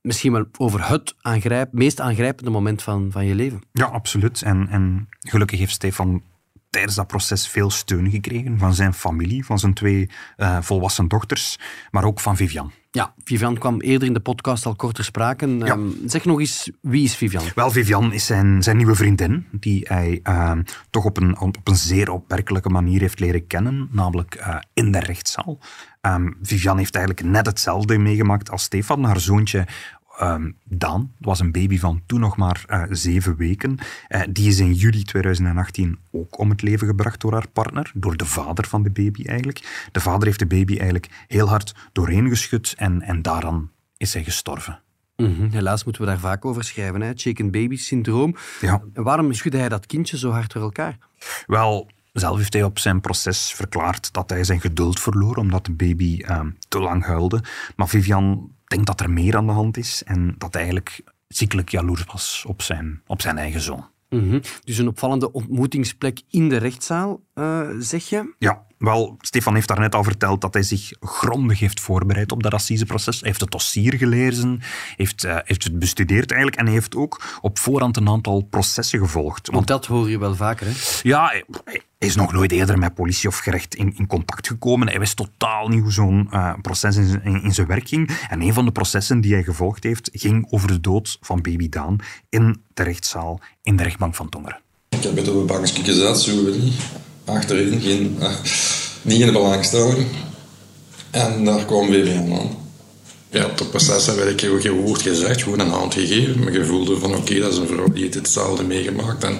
misschien 0.00 0.32
wel 0.32 0.44
over 0.58 0.88
het 0.88 1.14
aangrijp, 1.20 1.72
meest 1.72 2.00
aangrijpende 2.00 2.50
moment 2.50 2.82
van, 2.82 3.08
van 3.12 3.26
je 3.26 3.34
leven. 3.34 3.62
Ja, 3.72 3.84
absoluut. 3.84 4.42
En, 4.42 4.68
en 4.68 5.08
gelukkig 5.20 5.58
heeft 5.58 5.72
Stefan 5.72 6.22
tijdens 6.74 6.94
dat 6.94 7.06
proces 7.06 7.48
veel 7.48 7.70
steun 7.70 8.10
gekregen 8.10 8.58
van 8.58 8.74
zijn 8.74 8.94
familie, 8.94 9.44
van 9.44 9.58
zijn 9.58 9.74
twee 9.74 10.10
uh, 10.36 10.58
volwassen 10.60 11.08
dochters, 11.08 11.58
maar 11.90 12.04
ook 12.04 12.20
van 12.20 12.36
Vivian. 12.36 12.72
Ja, 12.90 13.14
Vivian 13.24 13.58
kwam 13.58 13.80
eerder 13.80 14.08
in 14.08 14.14
de 14.14 14.20
podcast 14.20 14.66
al 14.66 14.74
kort 14.74 14.94
ter 14.94 15.04
sprake. 15.04 15.56
Ja. 15.56 15.72
Um, 15.72 15.96
zeg 16.06 16.24
nog 16.24 16.40
eens, 16.40 16.70
wie 16.80 17.04
is 17.04 17.16
Vivian? 17.16 17.44
Wel, 17.54 17.70
Vivian 17.70 18.12
is 18.12 18.26
zijn, 18.26 18.62
zijn 18.62 18.76
nieuwe 18.76 18.94
vriendin, 18.94 19.46
die 19.50 19.84
hij 19.88 20.20
uh, 20.22 20.52
toch 20.90 21.04
op 21.04 21.16
een, 21.16 21.40
op 21.40 21.56
een 21.64 21.76
zeer 21.76 22.10
opmerkelijke 22.10 22.68
manier 22.68 23.00
heeft 23.00 23.20
leren 23.20 23.46
kennen, 23.46 23.88
namelijk 23.90 24.36
uh, 24.40 24.56
in 24.72 24.92
de 24.92 25.00
rechtszaal. 25.00 25.58
Um, 26.02 26.36
Vivian 26.42 26.78
heeft 26.78 26.94
eigenlijk 26.94 27.26
net 27.26 27.46
hetzelfde 27.46 27.98
meegemaakt 27.98 28.50
als 28.50 28.62
Stefan. 28.62 29.04
Haar 29.04 29.20
zoontje 29.20 29.66
Um, 30.22 30.56
Daan 30.64 31.12
was 31.18 31.40
een 31.40 31.52
baby 31.52 31.78
van 31.78 32.02
toen 32.06 32.20
nog 32.20 32.36
maar 32.36 32.64
uh, 32.68 32.82
zeven 32.90 33.36
weken. 33.36 33.78
Uh, 34.08 34.22
die 34.30 34.48
is 34.48 34.58
in 34.58 34.72
juli 34.72 35.02
2018 35.02 35.98
ook 36.10 36.38
om 36.38 36.50
het 36.50 36.62
leven 36.62 36.86
gebracht 36.86 37.20
door 37.20 37.32
haar 37.32 37.48
partner, 37.48 37.90
door 37.94 38.16
de 38.16 38.24
vader 38.24 38.66
van 38.66 38.82
de 38.82 38.90
baby 38.90 39.24
eigenlijk. 39.24 39.88
De 39.92 40.00
vader 40.00 40.26
heeft 40.26 40.38
de 40.38 40.46
baby 40.46 40.72
eigenlijk 40.72 41.24
heel 41.28 41.48
hard 41.48 41.74
doorheen 41.92 42.28
geschud 42.28 42.74
en, 42.76 43.02
en 43.02 43.22
daaraan 43.22 43.70
is 43.96 44.14
hij 44.14 44.24
gestorven. 44.24 44.80
Mm 45.16 45.34
-hmm. 45.34 45.50
Helaas 45.50 45.84
moeten 45.84 46.02
we 46.02 46.08
daar 46.08 46.18
vaak 46.18 46.44
over 46.44 46.64
schrijven, 46.64 47.00
hè? 47.00 47.12
Chicken 47.14 47.50
baby 47.50 47.76
syndroom. 47.76 48.36
Ja. 48.60 48.82
Waarom 48.94 49.32
schudde 49.32 49.58
hij 49.58 49.68
dat 49.68 49.86
kindje 49.86 50.18
zo 50.18 50.30
hard 50.30 50.52
door 50.52 50.62
elkaar? 50.62 50.98
Wel, 51.46 51.90
zelf 52.12 52.36
heeft 52.36 52.52
hij 52.52 52.62
op 52.62 52.78
zijn 52.78 53.00
proces 53.00 53.52
verklaard 53.52 54.12
dat 54.12 54.30
hij 54.30 54.44
zijn 54.44 54.60
geduld 54.60 55.00
verloor 55.00 55.36
omdat 55.36 55.64
de 55.64 55.72
baby 55.72 56.22
uh, 56.22 56.40
te 56.68 56.80
lang 56.80 57.04
huilde. 57.04 57.42
Maar 57.76 57.88
Vivian 57.88 58.50
denkt 58.74 58.86
dat 58.86 59.00
er 59.00 59.10
meer 59.10 59.36
aan 59.36 59.46
de 59.46 59.52
hand 59.52 59.76
is 59.76 60.02
en 60.04 60.34
dat 60.38 60.52
hij 60.52 60.62
eigenlijk 60.62 61.02
ziekelijk 61.28 61.68
jaloers 61.68 62.04
was 62.04 62.44
op 62.48 62.62
zijn, 62.62 63.02
op 63.06 63.20
zijn 63.20 63.38
eigen 63.38 63.60
zoon. 63.60 63.86
Mm 64.08 64.30
-hmm. 64.30 64.40
Dus 64.64 64.78
een 64.78 64.88
opvallende 64.88 65.32
ontmoetingsplek 65.32 66.20
in 66.30 66.48
de 66.48 66.56
rechtszaal, 66.56 67.20
uh, 67.34 67.68
zeg 67.78 68.08
je? 68.08 68.34
Ja, 68.38 68.66
wel, 68.78 69.16
Stefan 69.20 69.54
heeft 69.54 69.68
daarnet 69.68 69.94
al 69.94 70.04
verteld 70.04 70.40
dat 70.40 70.54
hij 70.54 70.62
zich 70.62 70.92
grondig 71.00 71.58
heeft 71.58 71.80
voorbereid 71.80 72.32
op 72.32 72.42
dat 72.42 72.54
assiseproces. 72.54 73.20
Hij 73.20 73.28
heeft 73.28 73.40
het 73.40 73.50
dossier 73.50 73.94
gelezen, 73.94 74.60
heeft, 74.96 75.24
uh, 75.24 75.36
heeft 75.44 75.64
het 75.64 75.78
bestudeerd 75.78 76.30
eigenlijk 76.30 76.60
en 76.60 76.66
hij 76.66 76.74
heeft 76.74 76.96
ook 76.96 77.38
op 77.40 77.58
voorhand 77.58 77.96
een 77.96 78.08
aantal 78.08 78.42
processen 78.42 78.98
gevolgd. 78.98 79.46
Want, 79.46 79.56
Want 79.56 79.66
dat 79.66 79.86
hoor 79.86 80.10
je 80.10 80.18
wel 80.18 80.34
vaker, 80.34 80.66
hè? 80.66 80.72
Ja, 81.02 81.32
hij 81.64 81.82
is 81.98 82.16
nog 82.16 82.32
nooit 82.32 82.52
eerder 82.52 82.78
met 82.78 82.94
politie 82.94 83.28
of 83.28 83.38
gerecht 83.38 83.74
in, 83.74 83.96
in 83.96 84.06
contact 84.06 84.46
gekomen. 84.46 84.88
Hij 84.88 84.98
wist 84.98 85.16
totaal 85.16 85.68
niet 85.68 85.80
hoe 85.80 85.92
zo'n 85.92 86.28
uh, 86.30 86.54
proces 86.62 86.96
in, 86.96 87.20
in, 87.24 87.42
in, 87.42 87.54
zijn 87.54 87.66
werk 87.66 87.88
ging. 87.88 88.18
En 88.28 88.42
een 88.42 88.52
van 88.52 88.64
de 88.64 88.72
processen 88.72 89.20
die 89.20 89.32
hij 89.32 89.42
gevolgd 89.42 89.84
heeft, 89.84 90.10
ging 90.12 90.46
over 90.50 90.68
de 90.68 90.80
dood 90.80 91.18
van 91.20 91.42
baby 91.42 91.68
Daan 91.68 91.98
in 92.28 92.62
de 92.74 92.82
rechtszaal 92.82 93.40
in 93.62 93.76
de 93.76 93.82
rechtbank 93.82 94.14
van 94.14 94.28
Tongeren. 94.28 94.60
Ik 94.88 95.02
heb 95.02 95.16
het 95.16 95.28
op 95.28 95.34
een 95.34 95.46
bankje 95.46 95.84
gezet, 95.84 96.20
zo 96.20 96.44
weet 96.44 96.62
niet. 96.62 96.74
Achterin, 97.24 97.80
geen, 97.80 98.16
uh, 98.20 98.30
niet 99.02 99.20
in 99.20 99.26
de 99.26 99.32
belangstelling. 99.32 100.06
En 101.10 101.44
daar 101.44 101.64
kwam 101.64 101.86
Vivian 101.86 102.32
aan. 102.32 102.62
Ja, 103.30 103.44
op 103.44 103.58
het 103.58 103.70
proces 103.70 104.06
heb 104.06 104.16
ik 104.16 104.40
geen 104.40 104.70
woord 104.70 105.02
gezegd, 105.02 105.42
gewoon 105.42 105.60
een 105.60 105.70
hand 105.70 105.94
gegeven. 105.94 106.44
Maar 106.44 106.52
je 106.52 106.64
voelde 106.64 106.98
van 106.98 107.10
oké, 107.10 107.18
okay, 107.18 107.38
dat 107.38 107.52
is 107.52 107.58
een 107.58 107.66
vrouw 107.66 107.88
die 107.88 108.02
heeft 108.02 108.14
hetzelfde 108.14 108.64
meegemaakt. 108.64 109.24
En 109.24 109.38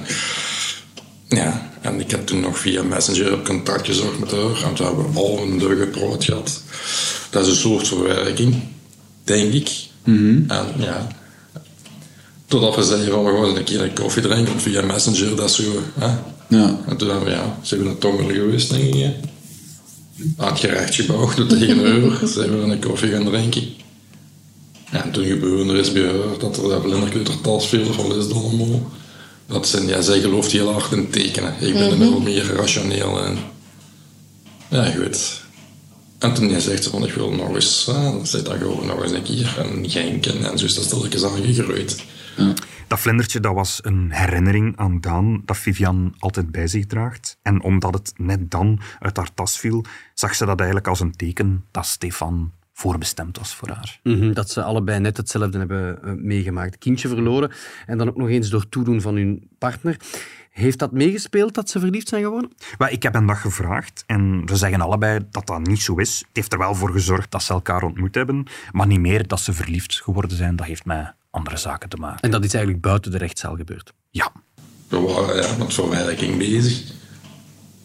ja, 1.28 1.70
en 1.80 2.00
ik 2.00 2.10
heb 2.10 2.26
toen 2.26 2.40
nog 2.40 2.58
via 2.58 2.82
Messenger 2.82 3.32
op 3.32 3.44
contact 3.44 3.86
gezocht 3.86 4.18
met 4.18 4.30
haar. 4.30 4.62
En 4.64 4.74
toen 4.74 4.86
hebben 4.86 5.12
we 5.12 5.18
al 5.18 5.42
een 5.42 5.58
deur 5.58 5.76
gepraat 5.76 6.24
gehad. 6.24 6.62
Dat 7.30 7.42
is 7.42 7.48
een 7.48 7.56
soort 7.56 7.88
verwerking, 7.88 8.54
denk 9.24 9.52
ik. 9.52 9.70
Mm 10.04 10.16
-hmm. 10.16 10.44
En 10.50 10.66
ja, 10.76 11.08
totdat 12.54 12.74
we 12.74 12.82
zeiden 12.82 13.12
van 13.12 13.24
we 13.24 13.30
gaan 13.30 13.56
een 13.56 13.64
keer 13.64 13.82
een 13.82 13.94
koffie 13.94 14.22
drinken 14.22 14.60
via 14.60 14.82
Messenger, 14.82 15.36
dat 15.36 15.52
zo. 15.52 15.62
Hè? 15.98 16.06
Ja. 16.48 16.78
En 16.88 16.96
toen 16.96 17.08
hebben 17.08 17.28
we, 17.28 17.34
ja, 17.34 17.58
zijn 17.62 17.80
we 17.80 17.86
naar 17.86 17.98
Tongeren 17.98 18.34
geweest, 18.34 18.70
denk 18.70 18.94
ik. 18.94 19.14
Aan 20.36 20.48
het 20.48 20.58
gerechtsgebouw, 20.58 21.28
tegenover, 21.48 22.28
zijn 22.28 22.50
we 22.50 22.72
een 22.72 22.80
koffie 22.80 23.10
gaan 23.10 23.24
drinken. 23.24 23.62
En 24.90 25.10
toen 25.10 25.24
gebeurde 25.24 25.72
er 25.72 25.78
is 25.78 25.92
bij 25.92 26.02
haar 26.02 26.38
dat 26.38 26.56
er 26.56 26.80
blinderkleutertas 26.80 27.66
veel 27.66 27.92
van 27.92 28.16
is 28.16 28.28
dan 28.28 28.42
allemaal. 28.42 28.90
Dat 29.46 29.68
zijn, 29.68 29.86
ja, 29.86 30.00
zij 30.00 30.20
gelooft 30.20 30.52
heel 30.52 30.72
hard 30.72 30.92
in 30.92 31.10
tekenen. 31.10 31.54
Ik 31.60 31.74
ben 31.74 31.94
mm 31.94 32.02
-hmm. 32.02 32.22
meer 32.22 32.54
rationeel 32.54 33.24
en 33.24 33.38
ja, 34.68 34.84
goed. 34.84 35.42
En 36.18 36.34
toen 36.34 36.48
hij 36.48 36.60
zegt 36.60 36.86
van 36.86 37.04
ik 37.04 37.12
wil 37.12 37.30
nog 37.30 37.54
eens, 37.54 37.88
ah, 37.88 38.14
zei 38.22 38.42
dat 38.42 38.56
gewoon 38.56 38.86
nog 38.86 39.02
eens 39.02 39.12
een 39.12 39.22
keer 39.22 39.54
en 39.58 39.90
genken 39.90 40.50
en 40.50 40.58
zo 40.58 40.64
is 40.64 40.74
dat 40.74 40.84
stilletjes 40.84 41.24
aangegroeid. 41.24 41.96
Ja. 42.36 42.52
Dat 42.86 43.00
vlindertje 43.00 43.40
dat 43.40 43.54
was 43.54 43.78
een 43.82 44.12
herinnering 44.12 44.76
aan 44.76 45.00
Daan 45.00 45.42
dat 45.44 45.56
Vivian 45.56 46.14
altijd 46.18 46.50
bij 46.50 46.66
zich 46.66 46.86
draagt. 46.86 47.38
En 47.42 47.62
omdat 47.62 47.94
het 47.94 48.12
net 48.16 48.50
dan 48.50 48.80
uit 48.98 49.16
haar 49.16 49.34
tas 49.34 49.58
viel, 49.58 49.84
zag 50.14 50.34
ze 50.34 50.46
dat 50.46 50.56
eigenlijk 50.58 50.88
als 50.88 51.00
een 51.00 51.16
teken 51.16 51.64
dat 51.70 51.86
Stefan 51.86 52.52
voorbestemd 52.72 53.38
was 53.38 53.54
voor 53.54 53.68
haar. 53.68 54.00
Mm 54.02 54.18
-hmm, 54.18 54.34
dat 54.34 54.50
ze 54.50 54.62
allebei 54.62 55.00
net 55.00 55.16
hetzelfde 55.16 55.58
hebben 55.58 55.98
uh, 56.04 56.12
meegemaakt. 56.12 56.78
Kindje 56.78 57.08
verloren 57.08 57.50
en 57.86 57.98
dan 57.98 58.08
ook 58.08 58.16
nog 58.16 58.28
eens 58.28 58.50
door 58.50 58.68
toedoen 58.68 59.00
van 59.00 59.14
hun 59.14 59.48
partner. 59.58 59.96
Heeft 60.50 60.78
dat 60.78 60.92
meegespeeld 60.92 61.54
dat 61.54 61.70
ze 61.70 61.80
verliefd 61.80 62.08
zijn 62.08 62.22
geworden? 62.22 62.50
Ik 62.88 63.02
heb 63.02 63.12
hen 63.12 63.26
dat 63.26 63.36
gevraagd 63.36 64.04
en 64.06 64.42
ze 64.46 64.56
zeggen 64.56 64.80
allebei 64.80 65.20
dat 65.30 65.46
dat 65.46 65.66
niet 65.66 65.80
zo 65.82 65.94
is. 65.94 66.18
Het 66.18 66.28
heeft 66.32 66.52
er 66.52 66.58
wel 66.58 66.74
voor 66.74 66.90
gezorgd 66.90 67.30
dat 67.30 67.42
ze 67.42 67.52
elkaar 67.52 67.82
ontmoet 67.82 68.14
hebben, 68.14 68.46
maar 68.72 68.86
niet 68.86 69.00
meer 69.00 69.26
dat 69.26 69.40
ze 69.40 69.52
verliefd 69.52 70.00
geworden 70.02 70.36
zijn. 70.36 70.56
Dat 70.56 70.66
heeft 70.66 70.84
met 70.84 71.14
andere 71.34 71.56
zaken 71.56 71.88
te 71.88 71.96
maken. 71.96 72.20
En 72.20 72.30
dat 72.30 72.44
is 72.44 72.54
eigenlijk 72.54 72.84
buiten 72.84 73.10
de 73.10 73.18
rechtszaal 73.18 73.56
gebeurd? 73.56 73.92
Ja. 74.10 74.32
We 74.88 75.00
waren 75.00 75.42
ja, 75.42 75.56
met 75.56 75.74
verwerking 75.74 76.38
bezig. 76.38 76.82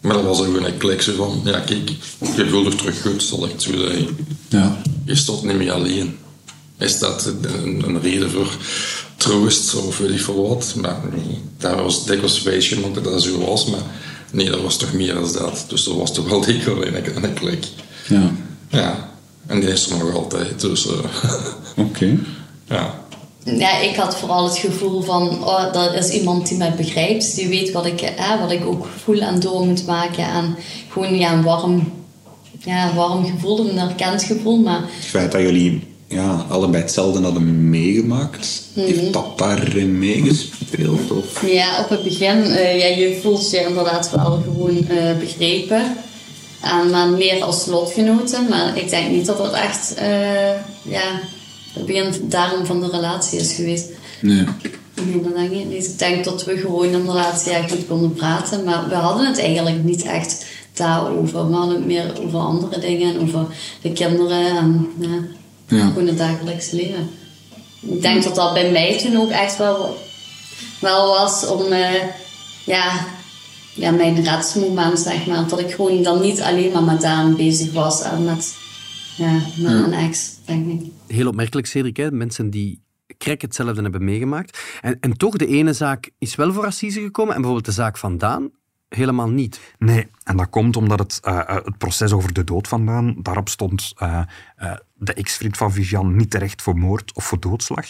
Maar 0.00 0.12
dat 0.12 0.24
was 0.24 0.40
ook 0.40 0.56
een 0.56 0.76
klik 0.76 1.02
zo 1.02 1.14
van, 1.14 1.40
ja 1.44 1.60
kijk, 1.60 1.88
je 2.36 2.48
voelt 2.48 2.66
er 2.66 2.76
terug 2.76 3.02
goed, 3.02 3.22
zal 3.22 3.44
ik 3.44 3.52
het 3.52 3.62
zo 3.62 3.78
zeggen. 3.78 4.16
Ja. 4.48 4.76
Je 5.04 5.14
stond 5.14 5.42
niet 5.42 5.56
meer 5.56 5.72
alleen. 5.72 6.18
Is 6.78 6.98
dat 6.98 7.34
een, 7.42 7.82
een 7.88 8.00
reden 8.00 8.30
voor 8.30 8.56
troost 9.16 9.74
of 9.74 9.98
weet 9.98 10.10
ik 10.10 10.20
veel 10.20 10.48
wat? 10.48 10.74
Maar 10.76 11.00
nee, 11.12 11.38
dat 11.58 11.74
was 11.74 12.04
dikwijls 12.04 12.42
wijsje 12.42 12.92
dat 12.92 13.04
dat 13.04 13.22
zo 13.22 13.38
was, 13.38 13.66
maar 13.66 13.82
nee, 14.32 14.50
dat 14.50 14.62
was 14.62 14.76
toch 14.76 14.92
meer 14.92 15.14
dan 15.14 15.32
dat. 15.32 15.64
Dus 15.68 15.84
dat 15.84 15.94
was 15.94 16.14
toch 16.14 16.28
wel 16.28 16.40
dikwijls 16.40 16.86
een, 16.86 17.24
een 17.24 17.34
klik. 17.34 17.66
Ja. 18.08 18.30
Ja, 18.68 19.10
en 19.46 19.60
die 19.60 19.68
is 19.68 19.90
er 19.90 19.98
nog 19.98 20.14
altijd, 20.14 20.60
dus... 20.60 20.86
Uh, 20.86 20.92
Oké. 21.76 21.88
Okay. 21.90 22.18
Ja. 22.64 22.99
Ja, 23.44 23.78
ik 23.80 23.96
had 23.96 24.16
vooral 24.16 24.44
het 24.44 24.58
gevoel 24.58 25.02
van, 25.02 25.44
oh, 25.44 25.72
dat 25.72 25.94
is 25.94 26.10
iemand 26.10 26.48
die 26.48 26.58
mij 26.58 26.74
begrijpt. 26.74 27.34
Die 27.34 27.48
weet 27.48 27.72
wat 27.72 27.86
ik, 27.86 28.00
eh, 28.00 28.40
wat 28.40 28.50
ik 28.50 28.66
ook 28.66 28.86
voel 29.04 29.20
en 29.20 29.40
door 29.40 29.66
moet 29.66 29.86
maken. 29.86 30.24
En 30.24 30.56
gewoon 30.88 31.18
ja, 31.18 31.32
een 31.32 31.42
warm, 31.42 31.92
ja, 32.58 32.94
warm 32.94 33.24
gevoel, 33.24 33.68
een 33.68 33.78
herkend 33.78 34.22
gevoel. 34.22 34.58
Maar... 34.58 34.80
Het 34.80 35.04
feit 35.04 35.32
dat 35.32 35.40
jullie 35.40 35.88
ja, 36.10 36.46
allebei 36.48 36.82
hetzelfde 36.82 37.22
hadden 37.22 37.70
meegemaakt. 37.70 38.62
Heeft 38.74 39.12
dat 39.12 39.38
daarin 39.38 39.98
meegespeeld? 39.98 41.10
Of? 41.10 41.46
Ja, 41.46 41.80
op 41.80 41.88
het 41.88 42.02
begin, 42.02 42.42
eh, 42.42 42.78
ja, 42.78 42.96
je 42.96 43.18
voelt 43.22 43.50
je 43.50 43.66
inderdaad 43.68 44.10
wel 44.10 44.42
gewoon 44.44 44.88
eh, 44.88 45.18
begrepen. 45.18 45.96
En, 46.60 46.90
maar 46.90 47.08
meer 47.08 47.42
als 47.42 47.66
lotgenoten. 47.66 48.48
Maar 48.48 48.76
ik 48.76 48.90
denk 48.90 49.10
niet 49.10 49.26
dat 49.26 49.38
dat 49.38 49.52
echt 49.52 49.94
eh, 49.94 50.52
ja, 50.82 51.20
begin 51.86 52.14
daarom 52.28 52.66
van 52.66 52.80
de 52.80 52.88
relatie 52.90 53.38
is 53.38 53.52
geweest. 53.52 53.88
Nee. 54.20 54.44
Nee, 55.04 55.20
dat 55.22 55.34
denk 55.34 55.50
ik 55.50 55.66
niet. 55.66 55.86
Ik 55.86 55.98
denk 55.98 56.24
dat 56.24 56.44
we 56.44 56.56
gewoon 56.56 56.88
inderdaad 56.88 57.44
ja, 57.46 57.62
goed 57.68 57.86
konden 57.86 58.12
praten. 58.14 58.64
Maar 58.64 58.88
we 58.88 58.94
hadden 58.94 59.26
het 59.26 59.38
eigenlijk 59.38 59.84
niet 59.84 60.02
echt 60.02 60.44
daarover. 60.72 61.48
We 61.50 61.54
hadden 61.56 61.76
het 61.76 61.86
meer 61.86 62.12
over 62.26 62.38
andere 62.38 62.78
dingen. 62.80 63.14
En 63.14 63.20
over 63.20 63.46
de 63.82 63.92
kinderen 63.92 64.56
en 64.56 64.88
ja, 64.98 65.18
Ja. 65.76 65.86
gewoon 65.86 66.06
het 66.06 66.18
dagelijks 66.18 66.70
leven. 66.70 67.10
Ik 67.80 68.02
denk 68.02 68.22
dat 68.24 68.34
dat 68.34 68.52
bij 68.54 68.70
mij 68.70 68.98
toen 68.98 69.16
ook 69.16 69.30
echt 69.30 69.56
wel, 69.56 69.96
wel 70.80 71.06
was 71.06 71.46
om... 71.46 71.62
eh, 71.72 72.02
ja, 72.64 73.06
ja, 73.74 73.90
mijn 73.90 74.24
redsmoment, 74.24 74.98
zeg 74.98 75.26
maar. 75.26 75.48
Dat 75.48 75.58
ik 75.60 75.70
gewoon 75.70 76.02
dan 76.02 76.20
niet 76.20 76.40
alleen 76.40 76.72
maar 76.72 76.82
met 76.82 77.00
Daan 77.00 77.36
bezig 77.36 77.72
was. 77.72 78.02
En 78.02 78.24
met, 78.24 78.54
ja, 79.16 79.32
met 79.56 79.88
mijn 79.88 80.08
ex, 80.08 80.20
denk 80.44 80.68
ik. 80.82 80.90
Heel 81.12 81.28
opmerkelijk, 81.28 81.66
Cedric. 81.66 81.96
Hè? 81.96 82.10
Mensen 82.10 82.50
die 82.50 82.82
krek 83.18 83.42
hetzelfde 83.42 83.82
hebben 83.82 84.04
meegemaakt. 84.04 84.78
En, 84.80 85.00
en 85.00 85.16
toch, 85.16 85.36
de 85.36 85.46
ene 85.46 85.72
zaak 85.72 86.10
is 86.18 86.34
wel 86.34 86.52
voor 86.52 86.66
assise 86.66 87.00
gekomen 87.00 87.34
en 87.34 87.40
bijvoorbeeld 87.40 87.74
de 87.74 87.82
zaak 87.82 87.98
van 87.98 88.18
Daan 88.18 88.50
helemaal 88.90 89.28
niet. 89.28 89.74
Nee, 89.78 90.06
en 90.24 90.36
dat 90.36 90.50
komt 90.50 90.76
omdat 90.76 90.98
het, 90.98 91.18
eh, 91.22 91.38
eh, 91.38 91.64
het 91.64 91.78
proces 91.78 92.12
over 92.12 92.32
de 92.32 92.44
dood 92.44 92.68
vandaan, 92.68 93.16
daarop 93.22 93.48
stond 93.48 93.92
eh, 93.96 94.22
de 94.94 95.14
ex-vriend 95.14 95.56
van 95.56 95.72
Vivian 95.72 96.16
niet 96.16 96.30
terecht 96.30 96.62
voor 96.62 96.78
moord 96.78 97.14
of 97.14 97.24
voor 97.24 97.40
doodslag. 97.40 97.86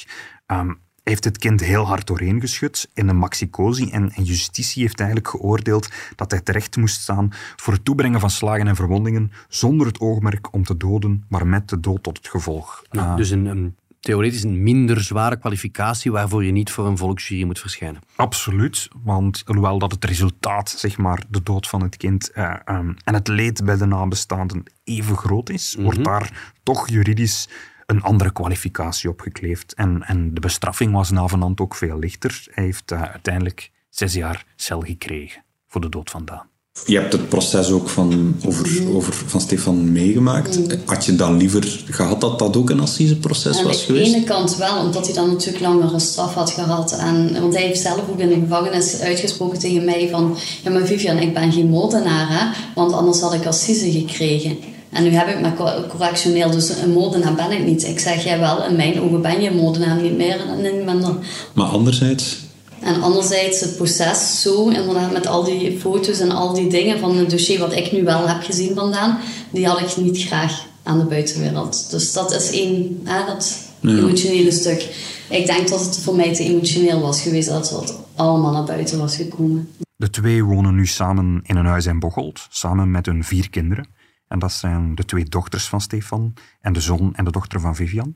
Ehm, 0.46 0.72
heeft 1.04 1.24
het 1.24 1.38
kind 1.38 1.60
heel 1.60 1.86
hard 1.86 2.06
doorheen 2.06 2.40
geschud 2.40 2.88
in 2.94 3.08
een 3.08 3.16
maxicosi 3.16 3.90
en, 3.90 4.12
en 4.12 4.22
justitie 4.22 4.82
heeft 4.82 4.98
eigenlijk 5.00 5.28
geoordeeld 5.30 5.88
dat 6.16 6.30
hij 6.30 6.40
terecht 6.40 6.76
moest 6.76 7.00
staan 7.00 7.28
voor 7.56 7.72
het 7.72 7.84
toebrengen 7.84 8.20
van 8.20 8.30
slagen 8.30 8.66
en 8.68 8.76
verwondingen 8.76 9.32
zonder 9.48 9.86
het 9.86 10.00
oogmerk 10.00 10.52
om 10.52 10.64
te 10.64 10.76
doden, 10.76 11.24
maar 11.28 11.46
met 11.46 11.68
de 11.68 11.80
dood 11.80 12.02
tot 12.02 12.16
het 12.16 12.28
gevolg. 12.28 12.82
Nou, 12.90 13.08
Ah, 13.08 13.16
Dus 13.16 13.30
een, 13.30 13.46
een 13.46 13.74
theoretisch 14.00 14.42
een 14.42 14.62
minder 14.62 15.00
zware 15.00 15.36
kwalificatie 15.38 16.12
waarvoor 16.12 16.44
je 16.44 16.52
niet 16.52 16.70
voor 16.70 16.86
een 16.86 16.96
volksjury 16.98 17.44
moet 17.44 17.58
verschijnen. 17.58 18.00
Absoluut, 18.16 18.88
want 19.02 19.42
hoewel 19.46 19.78
dat 19.78 19.92
het 19.92 20.04
resultaat, 20.04 20.70
zeg 20.70 20.98
maar, 20.98 21.22
de 21.28 21.42
dood 21.42 21.68
van 21.68 21.82
het 21.82 21.96
kind 21.96 22.30
eh, 22.30 22.54
ehm, 22.64 22.92
en 23.04 23.14
het 23.14 23.28
leed 23.28 23.64
bij 23.64 23.76
de 23.76 23.86
nabestaanden 23.86 24.62
even 24.84 25.16
groot 25.16 25.50
is, 25.50 25.76
wordt 25.78 26.04
daar 26.04 26.52
toch 26.62 26.88
juridisch 26.88 27.48
een 27.90 28.03
andere 28.03 28.33
kwalificatie 28.33 29.11
op 29.11 29.20
gekleefd. 29.20 29.74
En, 29.74 30.03
en 30.07 30.35
de 30.35 30.40
bestraffing 30.40 30.92
was 30.92 31.11
navenant 31.11 31.61
ook 31.61 31.74
veel 31.74 31.98
lichter. 31.98 32.46
Hij 32.50 32.64
heeft 32.64 32.90
eh, 32.90 33.03
uiteindelijk 33.03 33.70
zes 33.88 34.14
jaar 34.14 34.44
cel 34.57 34.81
gekregen 34.81 35.42
voor 35.66 35.81
de 35.81 35.88
dood 35.88 36.11
van 36.11 36.24
Daan. 36.24 36.48
Je 36.87 36.98
hebt 36.98 37.12
het 37.12 37.29
proces 37.29 37.70
ook 37.70 37.88
van, 37.88 38.37
over, 38.44 38.94
over, 38.94 39.12
van 39.12 39.40
Stefan 39.40 39.92
meegemaakt. 39.92 40.59
Had 40.85 41.05
je 41.05 41.14
dan 41.14 41.37
liever 41.37 41.83
gehad 41.85 42.20
dat 42.20 42.38
dat 42.38 42.57
ook 42.57 42.70
een 42.70 42.81
assiseproces 42.81 43.59
Aan 43.59 43.64
was 43.64 43.87
de 43.87 43.94
ene 43.94 44.05
geweest? 44.05 44.26
kant 44.26 44.57
wel, 44.57 44.85
omdat 44.85 45.07
hij 45.07 45.14
dan 45.14 45.29
natuurlijk 45.29 45.64
langere 45.64 45.98
straf 45.98 46.35
had 46.35 46.50
gehad. 46.50 46.98
En, 46.98 47.40
want 47.40 47.55
hij 47.55 47.62
heeft 47.62 47.81
zelf 47.81 48.09
ook 48.11 48.18
in 48.18 48.29
de 48.29 48.35
gevangenis 48.35 49.00
uitgesproken 49.00 49.59
tegen 49.59 49.85
mij 49.85 50.09
van... 50.11 50.37
Ja, 50.62 50.70
maar 50.70 50.87
Vivian, 50.87 51.18
ik 51.18 51.35
ben 51.35 51.53
geen 51.53 51.68
moordenaar, 51.68 52.26
hè. 52.29 52.72
Want 52.74 52.92
anders 52.92 53.20
had 53.20 53.35
ik 53.35 53.46
assise 53.46 53.90
gekregen. 53.90 54.59
En 54.90 55.03
nu 55.03 55.11
heb 55.11 55.29
ik 55.29 55.40
maar 55.40 55.55
co- 55.55 55.85
correctioneel, 55.88 56.50
dus 56.50 56.68
een 56.68 56.92
moordenaar 56.92 57.35
ben 57.35 57.50
ik 57.50 57.64
niet. 57.64 57.85
Ik 57.87 57.98
zeg, 57.98 58.24
jij 58.24 58.38
wel, 58.38 58.64
in 58.64 58.76
mijn 58.76 59.00
ogen 59.00 59.22
ben 59.22 59.40
je 59.40 59.48
een 59.50 59.57
moordenaar, 59.57 60.00
niet 60.03 60.16
meer 60.16 60.40
en 60.48 60.62
niet 60.62 60.85
minder. 60.85 61.14
Maar 61.53 61.66
anderzijds, 61.66 62.38
En 62.81 63.03
anderzijds 63.03 63.61
het 63.61 63.76
proces 63.76 64.42
zo, 64.42 64.68
inderdaad, 64.68 65.12
met 65.12 65.26
al 65.26 65.44
die 65.44 65.79
foto's 65.79 66.20
en 66.20 66.31
al 66.31 66.55
die 66.55 66.68
dingen 66.68 66.98
van 66.98 67.16
het 67.16 67.31
dossier 67.31 67.59
wat 67.59 67.72
ik 67.72 67.92
nu 67.92 68.05
wel 68.05 68.29
heb 68.29 68.42
gezien 68.42 68.74
vandaan, 68.74 69.18
die 69.53 69.66
had 69.66 69.81
ik 69.81 69.96
niet 69.96 70.18
graag 70.22 70.64
aan 70.83 70.98
de 70.98 71.05
buitenwereld. 71.05 71.90
Dus 71.90 72.12
dat 72.12 72.33
is 72.35 72.50
één, 72.50 73.00
hè, 73.05 73.26
dat 73.26 73.57
emotionele 73.98 74.50
stuk. 74.50 74.88
Ik 75.31 75.46
denk 75.46 75.68
dat 75.68 75.81
het 75.85 75.98
voor 75.98 76.14
mij 76.16 76.35
te 76.35 76.44
emotioneel 76.44 77.00
was 77.00 77.22
geweest 77.22 77.48
dat 77.48 77.70
het 77.70 77.94
allemaal 78.14 78.53
naar 78.53 78.64
buiten 78.64 78.98
was 78.98 79.16
gekomen. 79.16 79.68
De 79.96 80.11
twee 80.11 80.44
wonen 80.44 80.74
nu 80.74 80.87
samen 80.87 81.40
in 81.42 81.57
een 81.57 81.66
huis 81.66 81.87
in 81.87 81.98
Bocholt, 81.98 82.46
samen 82.50 82.90
met 82.90 83.07
hun 83.07 83.24
vier 83.24 83.50
kinderen. 83.50 83.87
En 84.30 84.38
dat 84.38 84.52
zijn 84.52 84.94
de 84.94 85.04
twee 85.04 85.24
dochters 85.24 85.68
van 85.68 85.80
Stefan 85.80 86.34
en 86.60 86.72
de 86.72 86.80
zoon 86.80 87.14
en 87.14 87.24
de 87.24 87.30
dochter 87.30 87.60
van 87.60 87.76
Vivian. 87.76 88.14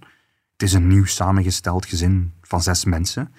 Het 0.53 0.62
is 0.62 0.72
een 0.72 0.87
nieuw 0.87 1.05
samengesteld 1.05 1.87
gezin 1.87 2.33
van 2.40 2.62
zes 2.62 2.85
mensen. 2.85 3.35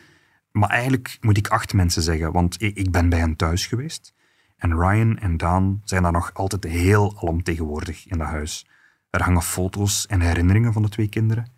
Maar 0.51 0.69
eigenlijk 0.69 1.17
moet 1.21 1.37
ik 1.37 1.47
acht 1.47 1.73
mensen 1.73 2.01
zeggen, 2.01 2.31
want 2.31 2.61
ik 2.61 2.91
ben 2.91 3.09
bij 3.09 3.19
hen 3.19 3.35
thuis 3.35 3.65
geweest. 3.65 4.13
En 4.57 4.79
Ryan 4.79 5.17
en 5.17 5.37
Daan 5.37 5.81
zijn 5.83 6.03
daar 6.03 6.11
nog 6.11 6.33
altijd 6.33 6.63
heel 6.63 7.17
alomtegenwoordig 7.17 8.07
in 8.07 8.17
dat 8.17 8.27
huis. 8.27 8.67
Er 9.09 9.23
hangen 9.23 9.41
foto's 9.41 10.05
en 10.05 10.21
herinneringen 10.21 10.73
van 10.73 10.81
de 10.81 10.89
twee 10.89 11.09
kinderen. 11.09 11.51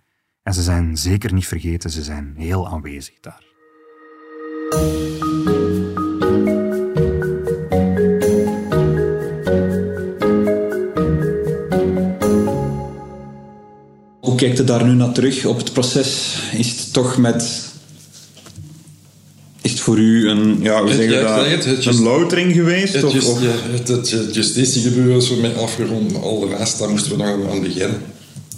En 0.44 0.54
ze 0.54 0.62
zijn 0.62 0.98
zeker 0.98 1.34
niet 1.34 1.48
vergeten, 1.48 1.90
ze 1.90 2.04
zijn 2.04 2.34
heel 2.36 2.68
aanwezig 2.68 3.20
daar. 3.20 3.46
Hoe 14.38 14.46
kijkt 14.46 14.58
je 14.58 14.64
daar 14.74 14.86
nu 14.86 14.94
naar 14.94 15.12
terug 15.12 15.46
op 15.46 15.58
het 15.58 15.74
proces? 15.74 16.36
Is 16.58 16.68
het 16.70 16.94
toch 16.94 17.18
met... 17.18 17.66
Is 19.62 19.72
het 19.72 19.80
voor 19.80 19.98
u 19.98 20.30
een, 20.30 20.58
ja, 20.62 20.80
hoe 20.82 20.90
Het- 20.90 20.98
zeg 21.00 21.10
je 21.10 21.16
ja, 21.16 21.38
ik 21.46 21.64
dat, 21.64 21.66
het, 21.66 21.86
een 21.86 22.02
loutering 22.02 22.54
geweest? 22.54 22.94
Het, 22.94 23.04
of, 23.04 23.14
just, 23.14 23.28
of- 23.28 23.42
ja, 23.42 23.52
het, 23.72 23.88
het, 23.88 24.36
justitiegebeuren 24.36 25.18
is 25.18 25.28
voor 25.28 25.38
mij 25.38 25.56
afgerond. 25.56 26.22
Al 26.22 26.40
de 26.40 26.56
rest, 26.56 26.80
daar 26.80 26.90
moesten 26.90 27.12
we 27.12 27.18
nog 27.18 27.52
aan 27.52 27.62
beginnen. 27.62 28.02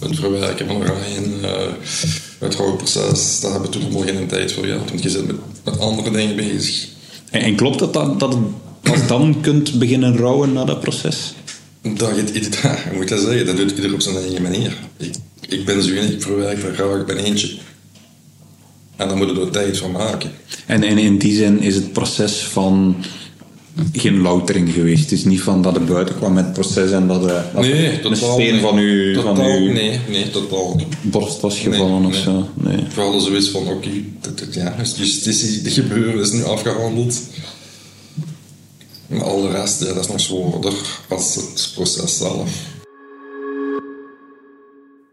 Het 0.00 0.16
verwerken 0.18 0.66
van 0.66 0.82
Ryan, 0.82 1.24
uh, 1.42 1.50
het 2.38 2.54
rouwproces, 2.54 3.40
daar 3.40 3.50
hebben 3.50 3.70
we 3.70 3.78
toen 3.78 3.88
helemaal 3.90 4.02
geen 4.14 4.26
tijd 4.26 4.52
voor 4.52 4.64
gehad. 4.64 4.88
Want 4.88 5.02
je 5.02 5.10
zit 5.10 5.26
met, 5.26 5.36
met 5.64 5.78
andere 5.78 6.10
dingen 6.10 6.36
bezig. 6.36 6.86
En, 7.30 7.40
en 7.40 7.56
klopt 7.56 7.78
dat, 7.78 7.92
dat 7.92 8.20
het 8.32 8.38
pas 8.80 9.06
dan 9.06 9.36
kunt 9.40 9.78
beginnen 9.78 10.16
rouwen 10.16 10.52
na 10.52 10.64
dat 10.64 10.80
proces? 10.80 11.34
Dat 11.82 12.10
je, 12.16 12.48
hoe 12.88 12.94
moet 12.96 13.08
dat 13.08 13.20
zeggen? 13.20 13.46
Dat 13.46 13.56
doet 13.56 13.70
ieder 13.70 13.92
op 13.94 14.00
zijn 14.00 14.16
eigen 14.16 14.42
manier. 14.42 14.76
Ik, 14.96 15.12
ik 15.50 15.64
ben 15.64 15.82
zo 15.82 15.92
ik 15.92 16.22
verwerk 16.22 16.62
dat 16.62 16.74
graag 16.74 17.04
bij 17.04 17.16
eentje. 17.16 17.48
En 18.96 19.08
daar 19.08 19.16
moeten 19.16 19.36
we 19.36 19.42
er 19.44 19.50
tijd 19.50 19.78
voor 19.78 19.90
maken. 19.90 20.30
En, 20.66 20.82
en 20.82 20.98
in 20.98 21.18
die 21.18 21.36
zin 21.36 21.60
is 21.60 21.74
het 21.74 21.92
proces 21.92 22.32
van 22.44 22.96
geen 23.92 24.20
loutering 24.20 24.72
geweest. 24.72 25.02
Het 25.02 25.12
is 25.12 25.24
niet 25.24 25.40
van 25.40 25.62
dat 25.62 25.74
het 25.74 25.86
buiten 25.86 26.16
kwam 26.16 26.32
met 26.32 26.44
het 26.44 26.52
proces 26.52 26.90
en 26.90 27.06
dat, 27.06 27.26
eh, 27.26 27.42
dat 27.54 27.62
Nee, 27.62 27.92
een 27.92 28.00
totaal 28.00 28.32
steen 28.34 28.52
niet. 28.52 28.62
van 28.62 28.76
uw, 28.78 29.14
Totaal, 29.14 29.34
van 29.36 29.44
uw 29.44 29.72
Nee, 29.72 30.00
nee, 30.08 30.30
totaal 30.30 30.74
niet. 30.76 30.86
borst 31.02 31.40
was 31.40 31.58
gevallen 31.58 31.98
Nee, 32.00 32.06
of 32.06 32.12
nee. 32.12 32.22
zo. 32.22 32.48
Nee. 32.54 32.84
Hadden 32.94 33.20
zoiets 33.20 33.48
van, 33.48 33.66
oké, 33.68 33.88
dit- 34.20 34.54
ja, 34.54 34.74
justitie, 34.96 35.62
de 35.62 35.70
gebeuren 35.70 36.20
is 36.20 36.32
nu 36.32 36.44
afgehandeld. 36.44 37.20
Maar 39.06 39.22
al 39.22 39.42
de 39.42 39.50
rest, 39.50 39.80
ja, 39.80 39.92
dat 39.92 40.04
is 40.04 40.08
nog 40.10 40.20
zwaarder 40.20 40.72
als 41.08 41.34
het 41.34 41.70
proces 41.74 42.16
zelf. 42.18 42.50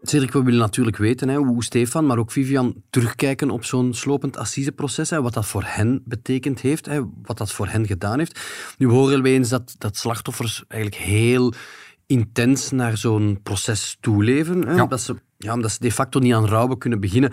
Cedric, 0.08 0.32
we 0.32 0.42
willen 0.42 0.60
natuurlijk 0.60 0.96
weten 0.96 1.28
hè, 1.28 1.36
hoe 1.36 1.64
Stefan, 1.64 2.06
maar 2.06 2.18
ook 2.18 2.30
Vivian 2.32 2.82
terugkijken 2.90 3.50
op 3.50 3.64
zo'n 3.64 3.94
slopend 3.94 4.36
assiseproces. 4.36 5.10
Hè, 5.10 5.22
wat 5.22 5.34
dat 5.34 5.46
voor 5.46 5.62
hen 5.66 6.02
betekend 6.04 6.60
heeft, 6.60 6.86
hè, 6.86 7.00
wat 7.22 7.38
dat 7.38 7.52
voor 7.52 7.66
hen 7.68 7.86
gedaan 7.86 8.18
heeft. 8.18 8.40
Nu 8.78 8.86
horen 8.86 9.22
we 9.22 9.28
eens 9.28 9.48
dat, 9.48 9.74
dat 9.78 9.96
slachtoffers 9.96 10.64
eigenlijk 10.68 11.02
heel 11.02 11.52
intens 12.06 12.70
naar 12.70 12.96
zo'n 12.96 13.40
proces 13.42 13.96
toeleven. 14.00 14.66
Hè, 14.66 14.74
Ja. 14.74 14.82
omdat, 14.82 15.00
ze, 15.00 15.14
ja, 15.36 15.52
omdat 15.54 15.70
ze 15.70 15.78
de 15.80 15.92
facto 15.92 16.18
niet 16.20 16.34
aan 16.34 16.46
rouwen 16.46 16.78
kunnen 16.78 17.00
beginnen. 17.00 17.32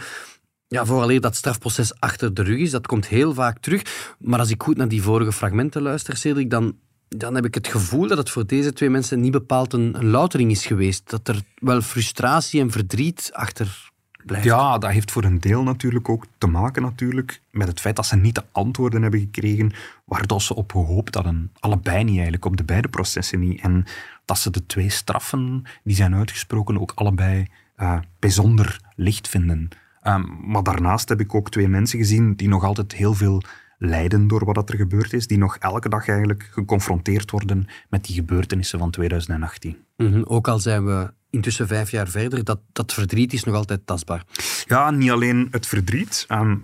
Ja, 0.67 0.85
vooraleer 0.85 1.21
dat 1.21 1.35
strafproces 1.35 1.99
achter 1.99 2.33
de 2.33 2.43
rug 2.43 2.59
is, 2.59 2.71
dat 2.71 2.87
komt 2.87 3.07
heel 3.07 3.33
vaak 3.33 3.59
terug. 3.59 4.15
Maar 4.19 4.39
als 4.39 4.49
ik 4.49 4.63
goed 4.63 4.77
naar 4.77 4.87
die 4.87 5.01
vorige 5.01 5.31
fragmenten 5.31 5.81
luister, 5.81 6.17
Cedric, 6.17 6.49
dan, 6.49 6.77
dan 7.07 7.35
heb 7.35 7.45
ik 7.45 7.53
het 7.53 7.67
gevoel 7.67 8.07
dat 8.07 8.17
het 8.17 8.29
voor 8.29 8.45
deze 8.45 8.73
twee 8.73 8.89
mensen 8.89 9.19
niet 9.19 9.31
bepaald 9.31 9.73
een, 9.73 9.95
een 9.97 10.09
loutering 10.09 10.51
is 10.51 10.65
geweest. 10.65 11.09
Dat 11.09 11.27
er 11.27 11.41
wel 11.55 11.81
frustratie 11.81 12.61
en 12.61 12.71
verdriet 12.71 13.29
achter 13.33 13.91
blijft. 14.25 14.45
Ja, 14.45 14.77
dat 14.77 14.91
heeft 14.91 15.11
voor 15.11 15.23
een 15.23 15.39
deel 15.39 15.63
natuurlijk 15.63 16.09
ook 16.09 16.25
te 16.37 16.47
maken 16.47 16.81
natuurlijk 16.81 17.41
met 17.51 17.67
het 17.67 17.79
feit 17.79 17.95
dat 17.95 18.05
ze 18.05 18.15
niet 18.15 18.35
de 18.35 18.43
antwoorden 18.51 19.01
hebben 19.01 19.19
gekregen 19.19 19.71
waar 20.05 20.27
dat 20.27 20.41
ze 20.41 20.55
op 20.55 20.71
gehoopt 20.71 21.15
hadden. 21.15 21.51
Allebei 21.59 22.03
niet 22.03 22.13
eigenlijk, 22.13 22.45
op 22.45 22.57
de 22.57 22.63
beide 22.63 22.87
processen 22.87 23.39
niet. 23.39 23.61
En 23.61 23.85
dat 24.25 24.37
ze 24.37 24.49
de 24.49 24.65
twee 24.65 24.89
straffen 24.89 25.63
die 25.83 25.95
zijn 25.95 26.15
uitgesproken 26.15 26.81
ook 26.81 26.91
allebei 26.95 27.47
eh, 27.75 27.97
bijzonder 28.19 28.79
licht 28.95 29.27
vinden. 29.27 29.69
Ehm, 30.01 30.23
maar 30.51 30.63
daarnaast 30.63 31.09
heb 31.09 31.19
ik 31.19 31.35
ook 31.35 31.49
twee 31.49 31.67
mensen 31.67 31.99
gezien 31.99 32.35
die 32.35 32.47
nog 32.47 32.63
altijd 32.63 32.91
heel 32.91 33.13
veel 33.13 33.41
lijden 33.77 34.27
door 34.27 34.45
wat 34.45 34.69
er 34.69 34.75
gebeurd 34.75 35.13
is, 35.13 35.27
die 35.27 35.37
nog 35.37 35.57
elke 35.57 35.89
dag 35.89 36.07
eigenlijk 36.07 36.49
geconfronteerd 36.51 37.31
worden 37.31 37.67
met 37.89 38.05
die 38.05 38.15
gebeurtenissen 38.15 38.79
van 38.79 38.91
2018. 38.91 39.77
Mhm, 39.97 40.21
Ook 40.23 40.47
al 40.47 40.59
zijn 40.59 40.85
we 40.85 41.13
intussen 41.29 41.67
vijf 41.67 41.91
jaar 41.91 42.07
verder, 42.07 42.43
dat, 42.43 42.59
dat 42.71 42.93
verdriet 42.93 43.33
is 43.33 43.43
nog 43.43 43.55
altijd 43.55 43.81
tastbaar. 43.85 44.23
Ja, 44.65 44.91
niet 44.91 45.11
alleen 45.11 45.47
het 45.51 45.67
verdriet. 45.67 46.25
Ehm, 46.27 46.55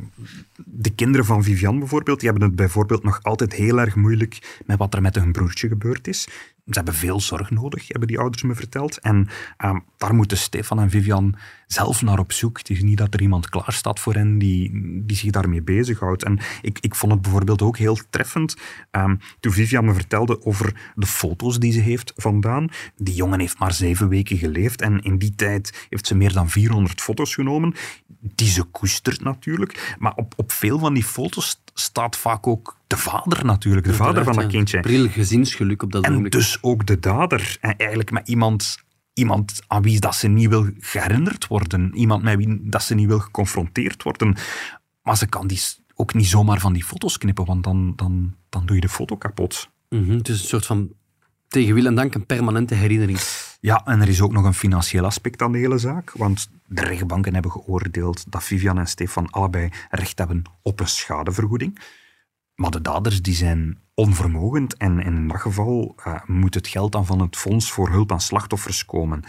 de 0.56 0.89
kinderen 0.89 1.26
van 1.26 1.43
Vivian 1.43 1.80
bijvoorbeeld, 1.80 2.19
die 2.19 2.30
hebben 2.30 2.47
het 2.47 2.58
bijvoorbeeld 2.58 3.04
nog 3.04 3.24
altijd 3.24 3.54
heel 3.54 3.80
erg 3.80 3.95
moeilijk 3.95 4.60
met 4.65 4.78
wat 4.78 4.93
er 4.93 5.02
met 5.02 5.15
hun 5.15 5.32
broertje 5.32 5.67
gebeurd 5.67 6.08
is. 6.08 6.28
Ze 6.73 6.79
hebben 6.79 6.93
veel 6.93 7.19
zorg 7.19 7.49
nodig, 7.49 7.88
hebben 7.88 8.07
die 8.07 8.19
ouders 8.19 8.43
me 8.43 8.55
verteld. 8.55 8.99
En 8.99 9.27
ehm, 9.57 9.79
daar 9.97 10.15
moeten 10.15 10.38
Stefan 10.38 10.79
en 10.79 10.89
Vivian 10.89 11.36
zelf 11.67 12.01
naar 12.01 12.19
op 12.19 12.31
zoek. 12.31 12.57
Het 12.57 12.69
is 12.69 12.81
niet 12.81 12.97
dat 12.97 13.13
er 13.13 13.21
iemand 13.21 13.49
klaar 13.49 13.73
staat 13.73 13.99
voor 13.99 14.13
hen 14.13 14.38
die, 14.38 14.71
die 15.05 15.17
zich 15.17 15.31
daarmee 15.31 15.62
bezighoudt. 15.62 16.23
En 16.23 16.39
ik, 16.62 16.77
ik 16.79 16.95
vond 16.95 17.12
het 17.12 17.21
bijvoorbeeld 17.21 17.62
ook 17.62 17.77
heel 17.77 17.97
treffend 18.10 18.55
ehm, 18.91 19.15
toen 19.39 19.51
Vivian 19.51 19.86
me 19.86 19.93
vertelde 19.93 20.45
over 20.45 20.91
de 20.95 21.05
foto's 21.05 21.60
die 21.60 21.71
ze 21.71 21.79
heeft 21.79 22.13
vandaan. 22.15 22.69
Die 22.95 23.15
jongen 23.15 23.39
heeft 23.39 23.60
maar 23.60 23.73
zeven 23.73 24.10
weken 24.10 24.38
geleefd 24.38 24.81
en 24.81 25.01
in 25.01 25.17
die 25.17 25.36
tijd 25.36 25.88
heeft 25.89 26.07
ze 26.07 26.15
meer 26.15 26.34
dan 26.34 26.49
400 26.49 27.01
foto's 27.01 27.34
genomen. 27.34 27.73
Die 28.19 28.47
ze 28.47 28.63
koestert 28.63 29.23
natuurlijk. 29.23 29.95
Maar 29.99 30.13
op, 30.15 30.34
op 30.38 30.51
veel 30.51 30.79
van 30.79 30.93
die 30.93 31.03
foto's 31.03 31.62
staat 31.73 32.17
vaak 32.17 32.47
ook 32.47 32.79
de 32.91 32.97
vader 32.97 33.45
natuurlijk, 33.45 33.86
de 33.86 33.93
vader 33.93 34.23
van 34.23 34.36
dat 34.36 34.47
kindje. 34.47 34.80
Bril 34.80 35.10
gezinsgeluk 35.10 35.84
op 35.84 35.91
dat 35.91 36.04
En 36.04 36.10
ogenblik. 36.10 36.32
dus 36.34 36.58
ook 36.62 36.86
de 36.86 36.99
dader. 36.99 37.58
En 37.62 37.75
eigenlijk 37.77 38.12
met 38.12 38.27
iemand, 38.27 38.77
iemand 39.13 39.62
aan 39.67 39.82
wie 39.82 39.99
dat 39.99 40.15
ze 40.15 40.27
niet 40.27 40.49
wil 40.49 40.69
herinnerd 40.80 41.47
worden. 41.47 41.91
Iemand 41.95 42.23
met 42.23 42.36
wie 42.38 42.60
dat 42.69 42.84
ze 42.84 42.95
niet 42.95 43.08
wil 43.08 43.19
geconfronteerd 43.19 44.04
worden. 44.04 44.36
Maar 45.01 45.17
ze 45.17 45.27
kan 45.27 45.47
die 45.47 45.62
ook 45.95 46.13
niet 46.13 46.27
zomaar 46.27 46.60
van 46.60 46.73
die 46.73 46.84
foto's 46.84 47.17
knippen, 47.17 47.45
want 47.45 47.63
dan, 47.63 47.93
dan, 47.95 48.36
dan 48.49 48.65
doe 48.65 48.75
je 48.75 48.82
de 48.82 48.89
foto 48.89 49.15
kapot. 49.17 49.69
Mhm, 49.89 50.12
Het 50.12 50.30
is 50.30 50.41
een 50.41 50.47
soort 50.47 50.65
van 50.65 50.89
tegen 51.47 51.73
wil 51.73 51.86
en 51.86 51.95
dank 51.95 52.15
een 52.15 52.25
permanente 52.25 52.73
herinnering. 52.75 53.19
Ja, 53.60 53.86
en 53.86 54.01
er 54.01 54.08
is 54.10 54.21
ook 54.21 54.32
nog 54.32 54.45
een 54.45 54.54
financieel 54.54 55.06
aspect 55.06 55.41
aan 55.41 55.51
de 55.51 55.58
hele 55.58 55.77
zaak. 55.77 56.12
Want 56.15 56.49
de 56.67 56.82
rechtbanken 56.82 57.34
hebben 57.34 57.51
geoordeeld 57.51 58.32
dat 58.32 58.43
Vivian 58.43 58.77
en 58.77 58.88
Stefan 58.88 59.30
allebei 59.30 59.69
recht 59.89 60.17
hebben 60.17 60.43
op 60.62 60.80
een 60.80 60.88
schadevergoeding. 60.88 61.80
Maar 62.62 62.71
de 62.71 62.82
daders 62.82 63.21
die 63.21 63.34
zijn 63.34 63.78
onvermogend 63.93 64.78
en 64.78 65.00
in 65.00 65.28
dat 65.28 65.41
geval 65.41 65.95
eh, 66.04 66.21
moet 66.26 66.54
het 66.54 66.67
geld 66.67 66.91
dan 66.91 67.06
van 67.06 67.19
het 67.19 67.36
Fonds 67.36 67.71
voor 67.71 67.89
Hulp 67.89 68.12
aan 68.12 68.21
Slachtoffers 68.21 68.86
komen. 68.86 69.24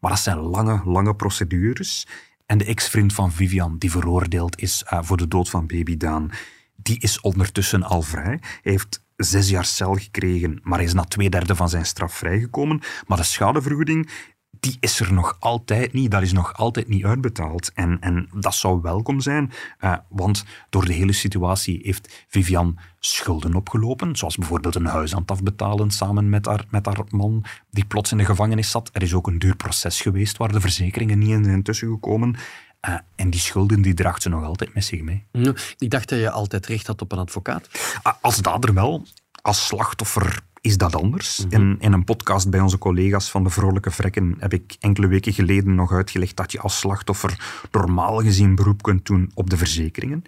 Maar 0.00 0.10
dat 0.10 0.20
zijn 0.20 0.38
lange, 0.38 0.82
lange 0.84 1.14
procedures. 1.14 2.06
En 2.46 2.58
de 2.58 2.64
ex-vriend 2.64 3.12
van 3.12 3.32
Vivian, 3.32 3.78
die 3.78 3.90
veroordeeld 3.90 4.60
is 4.60 4.82
eh, 4.82 4.98
voor 5.02 5.16
de 5.16 5.28
dood 5.28 5.50
van 5.50 5.66
baby 5.66 5.96
Daan, 5.96 6.30
die 6.76 6.98
is 6.98 7.20
ondertussen 7.20 7.82
al 7.82 8.02
vrij. 8.02 8.38
Hij 8.40 8.72
heeft 8.72 9.04
zes 9.16 9.48
jaar 9.48 9.64
cel 9.64 9.94
gekregen, 9.94 10.60
maar 10.62 10.78
hij 10.78 10.86
is 10.86 10.94
na 10.94 11.04
twee 11.04 11.30
derde 11.30 11.54
van 11.56 11.68
zijn 11.68 11.86
straf 11.86 12.14
vrijgekomen. 12.14 12.80
Maar 13.06 13.18
de 13.18 13.24
schadevergoeding, 13.24 14.10
die 14.60 14.76
is 14.80 15.00
er 15.00 15.12
nog 15.12 15.36
altijd 15.40 15.92
niet. 15.92 16.10
Dat 16.10 16.22
is 16.22 16.32
nog 16.32 16.54
altijd 16.54 16.88
niet 16.88 17.04
uitbetaald. 17.04 17.72
En, 17.74 18.00
en 18.00 18.28
dat 18.34 18.54
zou 18.54 18.80
welkom 18.82 19.20
zijn, 19.20 19.52
eh, 19.78 19.96
want 20.08 20.44
door 20.70 20.84
de 20.84 20.92
hele 20.92 21.12
situatie 21.12 21.80
heeft 21.82 22.24
Vivian 22.28 22.78
schulden 23.00 23.54
opgelopen, 23.54 24.16
zoals 24.16 24.36
bijvoorbeeld 24.36 24.74
een 24.74 24.86
huis 24.86 25.14
aan 25.14 25.20
het 25.20 25.30
afbetalen 25.30 25.90
samen 25.90 26.28
met 26.28 26.46
haar, 26.46 26.64
met 26.70 26.86
haar 26.86 27.04
man, 27.08 27.44
die 27.70 27.84
plots 27.84 28.12
in 28.12 28.18
de 28.18 28.24
gevangenis 28.24 28.70
zat. 28.70 28.90
Er 28.92 29.02
is 29.02 29.14
ook 29.14 29.26
een 29.26 29.38
duur 29.38 29.56
proces 29.56 30.00
geweest 30.00 30.36
waar 30.36 30.52
de 30.52 30.60
verzekeringen 30.60 31.18
niet 31.18 31.30
in 31.30 31.44
zijn 31.44 31.62
tussengekomen. 31.62 32.36
Eh, 32.80 32.94
en 33.14 33.30
die 33.30 33.40
schulden 33.40 33.82
die 33.82 33.94
draagt 33.94 34.22
ze 34.22 34.28
nog 34.28 34.44
altijd 34.44 34.74
met 34.74 34.84
zich 34.84 35.00
mee. 35.02 35.26
Mhm. 35.32 35.52
Ik 35.78 35.90
dacht 35.90 36.08
dat 36.08 36.18
je 36.18 36.30
altijd 36.30 36.66
recht 36.66 36.86
had 36.86 37.02
op 37.02 37.12
een 37.12 37.18
advocaat. 37.18 37.68
Ah, 38.02 38.14
Als 38.20 38.36
dader 38.36 38.74
wel, 38.74 39.06
als 39.42 39.66
slachtoffer 39.66 40.40
is 40.66 40.76
dat 40.76 40.96
anders. 40.96 41.46
in, 41.48 41.76
in 41.80 41.92
een 41.92 42.04
podcast 42.04 42.50
bij 42.50 42.60
onze 42.60 42.78
collega's 42.78 43.30
van 43.30 43.44
de 43.44 43.50
Vrolijke 43.50 43.90
Vrekken 43.90 44.36
heb 44.38 44.52
ik 44.52 44.76
enkele 44.80 45.06
weken 45.06 45.32
geleden 45.32 45.74
nog 45.74 45.92
uitgelegd 45.92 46.36
dat 46.36 46.52
je 46.52 46.60
als 46.60 46.78
slachtoffer 46.78 47.66
normaal 47.70 48.20
gezien 48.20 48.54
beroep 48.54 48.82
kunt 48.82 49.06
doen 49.06 49.30
op 49.34 49.50
de 49.50 49.56
verzekeringen. 49.56 50.22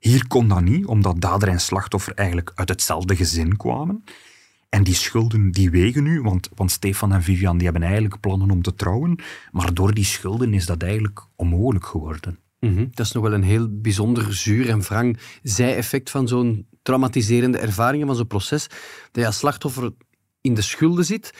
Hier 0.00 0.26
kon 0.26 0.48
dat 0.48 0.60
niet, 0.60 0.86
omdat 0.86 1.20
dader 1.20 1.48
en 1.48 1.60
slachtoffer 1.60 2.14
eigenlijk 2.14 2.52
uit 2.54 2.68
hetzelfde 2.68 3.16
gezin 3.16 3.56
kwamen. 3.56 4.04
En 4.68 4.84
die 4.84 4.94
schulden 4.94 5.50
die 5.50 5.70
wegen 5.70 6.02
nu, 6.02 6.22
want, 6.22 6.48
want 6.54 6.70
Stefan 6.70 7.12
en 7.12 7.22
Vivian 7.22 7.56
die 7.56 7.64
hebben 7.64 7.82
eigenlijk 7.82 8.20
plannen 8.20 8.50
om 8.50 8.62
te 8.62 8.74
trouwen, 8.74 9.18
maar 9.50 9.74
door 9.74 9.94
die 9.94 10.04
schulden 10.04 10.54
is 10.54 10.66
dat 10.66 10.82
eigenlijk 10.82 11.26
onmogelijk 11.36 11.86
geworden. 11.86 12.38
Mhm. 12.60 12.86
Dat 12.90 13.06
is 13.06 13.12
nog 13.12 13.22
wel 13.22 13.32
een 13.32 13.42
heel 13.42 13.68
bijzonder 13.80 14.34
zuur 14.34 14.68
en 14.68 14.82
wrang 14.82 15.18
zij-effect 15.42 16.10
van 16.10 16.28
zo'n 16.28 16.66
traumatiserende 16.86 17.58
ervaringen, 17.58 18.06
van 18.06 18.16
zo'n 18.16 18.26
proces. 18.26 18.66
Dat 19.12 19.22
je 19.22 19.26
als 19.26 19.38
slachtoffer 19.38 19.92
in 20.40 20.54
de 20.54 20.62
schulden 20.62 21.04
zit 21.04 21.32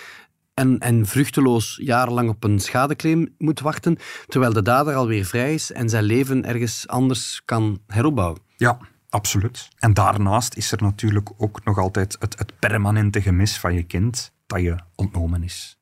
en, 0.54 0.78
en 0.78 1.06
vruchteloos 1.06 1.78
jarenlang 1.82 2.28
op 2.28 2.44
een 2.44 2.60
schadeclaim 2.60 3.34
moet 3.38 3.60
wachten, 3.60 3.96
terwijl 4.26 4.52
de 4.52 4.62
dader 4.62 4.94
alweer 4.94 5.24
vrij 5.24 5.54
is 5.54 5.72
en 5.72 5.88
zijn 5.88 6.04
leven 6.04 6.44
ergens 6.44 6.88
anders 6.88 7.42
kan 7.44 7.78
heropbouwen. 7.86 8.40
Ja, 8.56 8.78
absoluut. 9.08 9.68
En 9.78 9.94
daarnaast 9.94 10.54
is 10.54 10.72
er 10.72 10.82
natuurlijk 10.82 11.30
ook 11.36 11.64
nog 11.64 11.78
altijd 11.78 12.16
het, 12.18 12.38
het 12.38 12.58
permanente 12.58 13.22
gemis 13.22 13.58
van 13.58 13.74
je 13.74 13.82
kind 13.82 14.32
dat 14.46 14.60
je 14.60 14.76
ontnomen 14.94 15.42
is. 15.42 15.78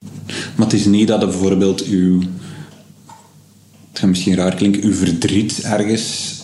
Maar 0.57 0.66
het 0.66 0.72
is 0.72 0.85
niet 0.85 1.09
dat 1.09 1.22
er 1.22 1.29
bijvoorbeeld 1.29 1.83
uw... 1.83 2.20
Het 3.88 3.98
gaat 4.03 4.09
misschien 4.09 4.35
raar 4.35 4.55
klinken, 4.55 4.83
uw 4.83 4.92
verdriet 4.92 5.62
ergens 5.62 6.42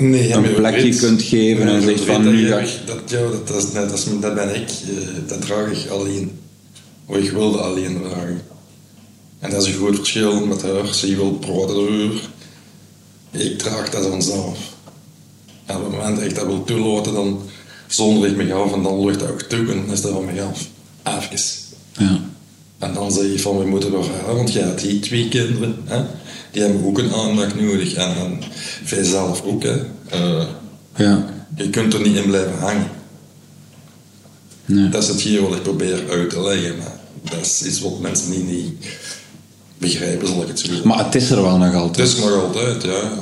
Nee, 0.00 0.32
een 0.32 0.54
plekje 0.54 0.82
weet- 0.82 0.98
kunt 0.98 1.22
geven 1.22 1.68
en 1.68 1.74
je 1.74 1.80
zegt 1.80 2.00
van 2.00 2.22
dat 2.24 2.32
nu 2.32 2.40
je- 2.40 2.48
ga 2.48 2.58
ik... 2.58 2.70
Dat, 2.86 2.98
ja, 3.06 3.18
dat, 3.20 3.48
dat, 3.48 3.72
dat, 3.72 3.92
is, 3.92 4.04
dat 4.20 4.34
ben 4.34 4.54
ik. 4.54 4.68
eh, 4.70 5.28
Dat 5.28 5.40
draag 5.40 5.84
ik 5.84 5.90
alleen. 5.90 6.30
Of 7.06 7.16
ik 7.16 7.30
wilde 7.30 7.58
alleen 7.58 7.98
dragen. 8.02 8.40
En 9.38 9.50
dat 9.50 9.62
is 9.62 9.68
een 9.68 9.74
groot 9.78 9.94
verschil 9.96 10.46
met 10.46 10.62
haar. 10.62 10.94
Ze 10.94 11.16
wil 11.16 11.30
praten 11.32 11.74
erover. 11.76 12.20
Ik 13.30 13.58
draag 13.58 13.90
dat 13.90 14.06
vanzelf. 14.06 14.58
En 15.66 15.76
op 15.76 15.82
het 15.82 15.92
moment 15.92 16.16
dat 16.16 16.24
ik 16.24 16.34
dat 16.34 16.46
wil 16.46 16.64
toelaten, 16.64 17.12
dan 17.14 17.42
zonder 17.86 18.28
ik 18.30 18.36
me 18.36 18.52
af 18.52 18.72
en 18.72 18.82
dan 18.82 19.04
lucht 19.04 19.20
dat 19.20 19.30
ook 19.30 19.42
toe 19.42 19.58
en 19.58 19.66
dan 19.66 19.92
is 19.92 20.00
dat 20.00 20.12
van 20.12 20.24
mij 20.24 20.42
af. 20.42 20.66
Even. 21.04 21.38
Ja. 21.98 22.20
En 22.78 22.94
dan 22.94 23.12
zeg 23.12 23.22
je 23.32 23.38
van, 23.38 23.58
we 23.58 23.64
moeten 23.66 23.92
wel 23.92 24.02
verder, 24.02 24.34
want 24.36 24.52
jij 24.52 24.62
hebt 24.62 24.80
die 24.80 24.98
twee 25.00 25.28
kinderen, 25.28 25.76
hè? 25.84 26.02
Die 26.50 26.62
hebben 26.62 26.84
ook 26.86 26.98
een 26.98 27.12
aandacht 27.14 27.60
nodig. 27.60 27.94
En, 27.94 28.08
en 28.16 28.40
jij 28.86 29.04
zelf 29.04 29.42
ook. 29.42 29.62
Hè? 29.62 29.76
Eh, 30.10 30.46
Ja. 30.96 31.24
je 31.56 31.70
kunt 31.70 31.94
er 31.94 32.00
niet 32.00 32.16
in 32.16 32.26
blijven 32.26 32.58
hangen. 32.58 32.88
Nee. 34.64 34.88
Dat 34.88 35.02
is 35.02 35.08
hetgeen 35.08 35.42
wat 35.42 35.54
ik 35.56 35.62
probeer 35.62 36.02
uit 36.10 36.30
te 36.30 36.40
leggen. 36.42 36.76
Maar 36.78 36.98
dat 37.22 37.40
is 37.46 37.62
iets 37.66 37.80
wat 37.80 38.00
mensen 38.00 38.30
niet, 38.30 38.46
niet 38.48 38.86
begrijpen, 39.78 40.28
zal 40.28 40.42
ik 40.42 40.48
het 40.48 40.58
zo 40.60 40.66
zeggen. 40.66 40.88
Maar 40.88 41.04
het 41.04 41.14
is 41.14 41.30
er 41.30 41.42
wel 41.42 41.58
nog 41.58 41.74
altijd. 41.74 42.08
Het 42.08 42.18
is 42.18 42.24
nog 42.24 42.42
altijd, 42.44 42.82
ja. 42.82 43.12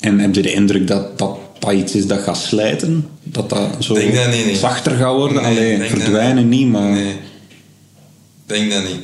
En 0.00 0.18
heb 0.18 0.34
je 0.34 0.42
de 0.42 0.52
indruk 0.52 0.86
dat 0.86 1.18
dat, 1.18 1.36
dat 1.58 1.72
iets 1.72 1.94
is 1.94 2.06
dat 2.06 2.20
gaat 2.20 2.36
slijten? 2.36 3.08
Dat 3.22 3.50
dat 3.50 3.68
zo 3.78 3.94
Denk 3.94 4.14
dat 4.14 4.26
niet, 4.26 4.44
nee. 4.44 4.56
zachter 4.56 4.96
gaat 4.96 5.14
worden? 5.14 5.42
Nee, 5.42 5.76
Allee, 5.76 5.88
verdwijnen 5.90 6.48
niet, 6.48 6.68
maar... 6.68 6.90
Nee. 6.90 7.16
Denk 8.46 8.72
dat 8.72 8.82
niet. 8.82 9.00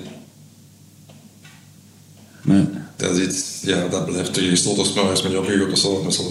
Nee. 2.42 2.64
Dat 2.96 3.16
is 3.16 3.26
iets, 3.26 3.44
ja, 3.62 3.88
dat 3.88 4.06
blijft. 4.06 4.36
Je 4.36 4.56
stoot 4.56 4.78
als 4.78 4.92
maar 4.92 5.10
eens 5.10 5.22
met 5.22 5.32
je 5.32 5.70
zal 5.72 5.94
het 5.94 6.04
met 6.04 6.14
z'n. 6.14 6.22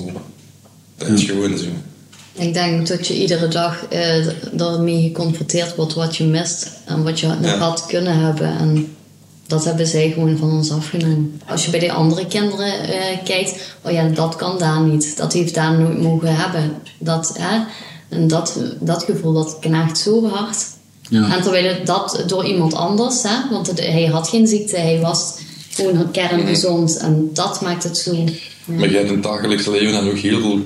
Dat 0.97 1.07
is 1.09 1.23
gewoon 1.23 1.57
zo. 1.57 1.65
Ik 2.33 2.53
denk 2.53 2.87
dat 2.87 3.07
je 3.07 3.21
iedere 3.21 3.47
dag 3.47 3.85
eh 3.89 4.27
daarmee 4.51 5.01
geconfronteerd 5.01 5.75
wordt 5.75 5.93
wat 5.93 6.15
je 6.15 6.23
mist 6.23 6.71
en 6.85 7.03
wat 7.03 7.19
je 7.19 7.27
nog 7.27 7.37
Ja. 7.45 7.57
had 7.57 7.85
kunnen 7.85 8.19
hebben. 8.19 8.57
En 8.57 8.95
dat 9.47 9.65
hebben 9.65 9.87
zij 9.87 10.11
gewoon 10.11 10.37
van 10.37 10.51
ons 10.51 10.71
afgenomen. 10.71 11.41
Als 11.47 11.65
je 11.65 11.71
bij 11.71 11.79
de 11.79 11.91
andere 11.91 12.27
kinderen 12.27 12.79
eh, 12.79 13.23
kijkt, 13.23 13.55
oh 13.81 13.91
ja, 13.91 14.07
dat 14.07 14.35
kan 14.35 14.57
daar 14.57 14.81
niet. 14.81 15.17
Dat 15.17 15.33
heeft 15.33 15.53
daar 15.53 15.79
nooit 15.79 16.01
mogen 16.01 16.35
hebben. 16.35 16.73
Dat, 16.99 17.35
hè, 17.39 17.63
en 18.09 18.27
dat, 18.27 18.59
dat 18.79 19.03
gevoel, 19.03 19.33
dat 19.33 19.57
knaagt 19.59 19.97
zo 19.97 20.27
hard. 20.27 20.57
Ja. 21.09 21.35
En 21.35 21.41
terwijl 21.41 21.73
het 21.75 21.85
dat 21.85 22.23
door 22.27 22.45
iemand 22.45 22.73
anders, 22.73 23.23
hè, 23.23 23.49
want 23.51 23.67
het- 23.67 23.79
hij 23.79 24.05
had 24.05 24.27
geen 24.27 24.47
ziekte, 24.47 24.77
hij 24.77 24.99
was 24.99 25.33
gewoon 25.75 26.11
kerngezond. 26.11 26.97
En 26.97 27.29
dat 27.33 27.61
maakt 27.61 27.83
het 27.83 27.97
zo. 27.97 28.13
Ja, 28.15 28.23
Maar 28.65 28.89
je 28.89 28.95
hebt 28.95 29.07
in 29.07 29.13
het 29.13 29.23
dagelijks 29.23 29.65
leven 29.65 29.91
dan 29.93 30.09
ook 30.09 30.17
heel 30.17 30.39
veel 30.41 30.59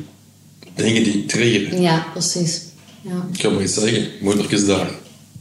dingen 0.76 1.04
die 1.04 1.26
triggeren. 1.26 1.82
ja 1.82 2.06
precies. 2.14 2.62
Ja. 3.02 3.28
Ik 3.34 3.42
ga 3.42 3.50
maar 3.50 3.62
iets 3.64 3.74
zeggen. 3.74 4.08
Moedertjesdag. 4.22 4.88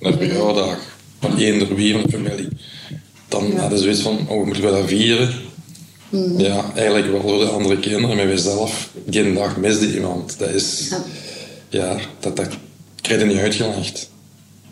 Een 0.01 0.13
verjaardag. 0.13 0.79
Van 1.21 1.37
eender 1.37 1.75
wie 1.75 1.93
van 1.93 2.03
de 2.03 2.11
familie. 2.11 2.49
Dan 3.29 3.57
hadden 3.57 3.79
ze 3.79 3.85
zoiets 3.85 4.01
van, 4.03 4.29
oh, 4.29 4.45
moeten 4.47 4.65
we 4.65 4.71
dat 4.71 4.87
vieren? 4.89 5.35
Ja, 6.39 6.73
eigenlijk 6.75 7.11
wel 7.13 7.23
door 7.23 7.39
de 7.39 7.47
andere 7.51 7.79
kinderen, 7.79 8.17
maar 8.17 8.27
wij 8.27 8.37
zelf. 8.37 8.89
Die 9.07 9.33
dag 9.33 9.57
misde 9.57 9.95
iemand. 9.95 10.39
Dat 10.39 10.49
is, 10.49 10.89
Ja. 10.91 11.05
ja, 11.69 12.01
dat, 12.21 12.37
dat 12.37 12.49
krijg 13.01 13.21
je 13.21 13.27
niet 13.27 13.37
uitgelegd. 13.37 14.11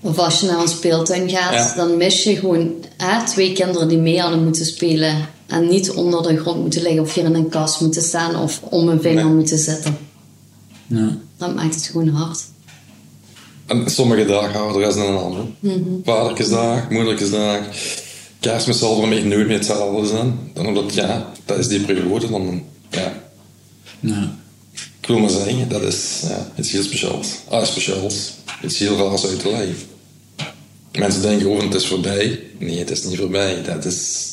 Of 0.01 0.19
als 0.19 0.41
je 0.41 0.47
naar 0.47 0.61
een 0.61 0.69
speeltuin 0.69 1.31
gaat, 1.31 1.53
Ja. 1.55 1.75
dan 1.77 1.97
mis 1.97 2.23
je 2.23 2.37
gewoon 2.37 2.73
hè, 2.97 3.27
twee 3.27 3.53
kinderen 3.53 3.89
die 3.89 3.99
mee 3.99 4.21
hadden 4.21 4.45
moeten 4.45 4.67
spelen. 4.67 5.29
En 5.47 5.69
niet 5.69 5.91
onder 5.91 6.23
de 6.23 6.37
grond 6.39 6.61
moeten 6.61 6.83
liggen 6.83 7.03
of 7.03 7.15
hier 7.15 7.25
in 7.25 7.35
een 7.35 7.49
kast 7.49 7.81
moeten 7.81 8.03
staan 8.03 8.37
of 8.37 8.61
om 8.63 8.89
een 8.89 9.01
vinger 9.03 9.25
Nee. 9.25 9.35
moeten 9.35 9.59
zitten. 9.59 9.97
Ja. 10.87 11.17
Dat 11.37 11.55
maakt 11.55 11.75
het 11.75 11.85
gewoon 11.87 12.09
hard. 12.09 12.41
En 13.67 13.91
sommige 13.91 14.25
dagen 14.25 14.53
houden 14.53 14.81
de 14.81 14.87
rest 14.87 14.97
dan 14.99 15.07
een 15.07 15.17
ander. 15.19 15.45
Vadertjesdag, 16.05 16.91
moedertjesdag. 16.91 17.59
kerstmis 18.41 18.79
zal 18.79 19.07
mij 19.07 19.23
nooit 19.23 19.47
meer 19.47 19.57
hetzelfde 19.57 20.07
zijn. 20.07 20.39
Dan 20.55 20.67
omdat, 20.67 20.95
ja, 20.95 21.33
dat 21.45 21.59
is 21.59 21.69
die 21.69 21.81
periode. 21.81 22.31
Dan, 22.31 22.63
ja. 22.91 23.13
Ja. 24.01 24.35
Ik 25.01 25.07
wil 25.13 25.19
maar 25.19 25.31
zeggen, 25.31 25.69
dat 25.69 25.83
is 25.83 26.21
ja, 26.29 26.51
iets 26.59 26.71
heel 26.71 26.83
speciaals. 26.83 27.29
Ah, 27.49 27.65
speciaals. 27.65 28.33
Iets 28.63 28.79
heel 28.79 28.97
raars 28.97 29.27
uit 29.27 29.41
te 29.41 29.51
leggen. 29.51 29.77
Mensen 30.99 31.23
denken 31.23 31.51
over 31.51 31.65
het 31.65 31.75
is 31.75 31.87
voorbij. 31.87 32.41
Nee, 32.59 32.79
het 32.79 32.91
is 32.91 33.05
niet 33.05 33.19
voorbij. 33.19 33.63
Dat 33.63 33.85
is... 33.85 34.31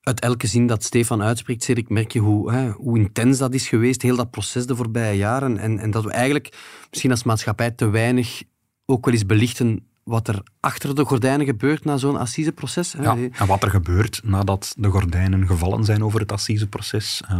Uit 0.00 0.20
elke 0.20 0.46
zin 0.46 0.66
dat 0.66 0.84
Stefan 0.84 1.22
uitspreekt, 1.22 1.62
Cedric, 1.62 1.88
merk 1.88 2.12
je 2.12 2.18
hoe, 2.18 2.52
hè, 2.52 2.70
hoe 2.70 2.98
intens 2.98 3.38
dat 3.38 3.54
is 3.54 3.68
geweest, 3.68 4.02
heel 4.02 4.16
dat 4.16 4.30
proces 4.30 4.66
de 4.66 4.76
voorbije 4.76 5.16
jaren. 5.16 5.58
En, 5.58 5.78
en 5.78 5.90
dat 5.90 6.04
we 6.04 6.10
eigenlijk 6.10 6.58
misschien 6.90 7.10
als 7.10 7.22
maatschappij 7.22 7.70
te 7.70 7.88
weinig 7.88 8.42
ook 8.86 9.04
wel 9.04 9.14
eens 9.14 9.26
belichten 9.26 9.89
wat 10.10 10.28
er 10.28 10.42
achter 10.60 10.94
de 10.94 11.04
gordijnen 11.04 11.46
gebeurt 11.46 11.84
na 11.84 11.96
zo'n 11.96 12.16
assiseproces. 12.18 12.94
Ja, 13.00 13.16
en 13.32 13.46
wat 13.46 13.62
er 13.62 13.70
gebeurt 13.70 14.20
nadat 14.24 14.74
de 14.78 14.88
gordijnen 14.88 15.46
gevallen 15.46 15.84
zijn 15.84 16.04
over 16.04 16.20
het 16.20 16.32
assiseproces. 16.32 17.22
eh, 17.28 17.36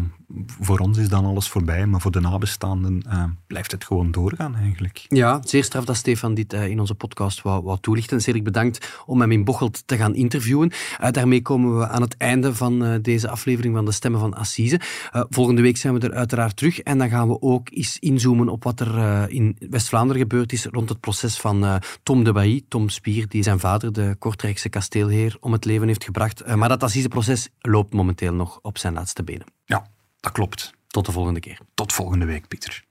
voor 0.60 0.78
ons 0.78 0.98
is 0.98 1.08
dan 1.08 1.24
alles 1.24 1.48
voorbij, 1.48 1.86
maar 1.86 2.00
voor 2.00 2.10
de 2.10 2.20
nabestaanden 2.20 3.02
eh, 3.08 3.24
blijft 3.46 3.72
het 3.72 3.84
gewoon 3.84 4.10
doorgaan 4.10 4.56
eigenlijk. 4.56 5.04
Ja, 5.08 5.40
zeer 5.44 5.64
straf 5.64 5.84
dat 5.84 5.96
Stefan 5.96 6.34
dit 6.34 6.52
eh, 6.52 6.66
in 6.68 6.80
onze 6.80 6.94
podcast 6.94 7.42
wou, 7.42 7.62
wou 7.62 7.78
toelichten. 7.80 8.20
Cedric, 8.20 8.44
bedankt 8.44 9.02
om 9.06 9.20
hem 9.20 9.32
in 9.32 9.44
Bocholt 9.44 9.82
te 9.86 9.96
gaan 9.96 10.14
interviewen. 10.14 10.70
Eh, 10.98 11.10
daarmee 11.10 11.42
komen 11.42 11.78
we 11.78 11.88
aan 11.88 12.02
het 12.02 12.16
einde 12.16 12.54
van 12.54 12.84
eh, 12.84 12.94
deze 13.02 13.28
aflevering 13.28 13.74
van 13.74 13.84
de 13.84 13.92
Stemmen 13.92 14.20
van 14.20 14.34
Assise. 14.34 14.80
Volgende 15.28 15.62
week 15.62 15.76
zijn 15.76 15.94
we 15.94 16.00
er 16.00 16.14
uiteraard 16.14 16.56
terug 16.56 16.80
en 16.80 16.98
dan 16.98 17.08
gaan 17.08 17.28
we 17.28 17.42
ook 17.42 17.68
eens 17.70 17.98
inzoomen 17.98 18.48
op 18.48 18.64
wat 18.64 18.80
er 18.80 19.28
in 19.30 19.56
West-Vlaanderen 19.70 20.22
gebeurd 20.22 20.52
is 20.52 20.64
rond 20.64 20.88
het 20.88 21.00
proces 21.00 21.36
van 21.38 21.80
Tom 22.02 22.24
de 22.24 22.32
Bailly, 22.32 22.59
Tom 22.68 22.88
Spier, 22.88 23.28
die 23.28 23.42
zijn 23.42 23.58
vader, 23.58 23.92
de 23.92 24.16
Kortrijkse 24.18 24.68
kasteelheer, 24.68 25.36
om 25.40 25.52
het 25.52 25.64
leven 25.64 25.86
heeft 25.86 26.04
gebracht. 26.04 26.40
Eh, 26.40 26.54
maar 26.54 26.68
dat 26.68 26.82
assiseproces 26.82 27.48
loopt 27.58 27.92
momenteel 27.92 28.34
nog 28.34 28.58
op 28.62 28.78
zijn 28.78 28.92
laatste 28.92 29.22
benen. 29.22 29.46
Ja, 29.64 29.86
dat 30.20 30.32
klopt. 30.32 30.74
Tot 30.86 31.06
de 31.06 31.12
volgende 31.12 31.40
keer. 31.40 31.60
Tot 31.74 31.92
volgende 31.92 32.24
week, 32.24 32.48
Pieter. 32.48 32.84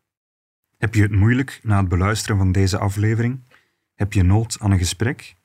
Heb 0.78 0.96
je 0.96 1.02
het 1.02 1.12
moeilijk 1.12 1.60
na 1.64 1.80
het 1.80 1.90
beluisteren 1.90 2.38
van 2.38 2.52
deze 2.52 2.78
aflevering? 2.78 3.40
Heb 3.96 4.14
je 4.14 4.24
nood 4.24 4.58
aan 4.60 4.72
een 4.72 4.78
gesprek? 4.78 5.36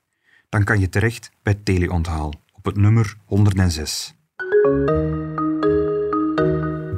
Dan 0.49 0.65
kan 0.65 0.81
je 0.81 0.89
terecht 0.89 1.31
bij 1.43 1.55
Teleonthaal 1.55 2.33
op 2.53 2.65
het 2.65 2.77
nummer 2.77 3.17
106. 3.25 4.15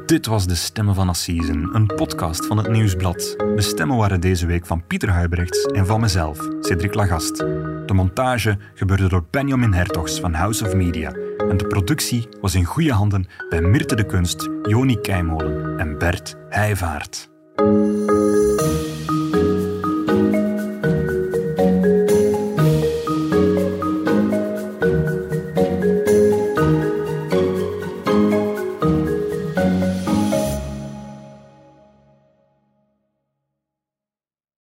Dit 0.07 0.27
was 0.27 0.47
De 0.47 0.55
Stemmen 0.55 0.95
van 0.95 1.09
Assisen, 1.09 1.75
een 1.75 1.87
podcast 1.87 2.47
van 2.47 2.57
het 2.57 2.69
Nieuwsblad. 2.69 3.35
De 3.37 3.62
stemmen 3.62 3.97
waren 3.97 4.21
deze 4.21 4.47
week 4.47 4.66
van 4.66 4.87
Pieter 4.87 5.09
Huibrechts 5.09 5.64
en 5.64 5.87
van 5.87 6.01
mezelf, 6.01 6.38
Cedric 6.61 6.95
Lagast. 6.95 7.37
De 7.37 7.92
montage 7.92 8.59
gebeurde 8.75 9.09
door 9.09 9.25
Benjamin 9.31 9.73
Hertogs 9.73 10.21
van 10.21 10.35
House 10.35 10.64
of 10.64 10.75
Media. 10.75 11.12
En 11.49 11.57
de 11.57 11.66
productie 11.66 12.29
was 12.40 12.55
in 12.55 12.64
goede 12.64 12.92
handen 12.92 13.27
bij 13.49 13.61
Mirte 13.61 13.97
de 13.97 14.07
Kunst, 14.07 14.49
Joni 14.62 15.01
Keimolen 15.01 15.79
en 15.79 15.99
Bert 15.99 16.37
Heijvaart. 16.49 17.29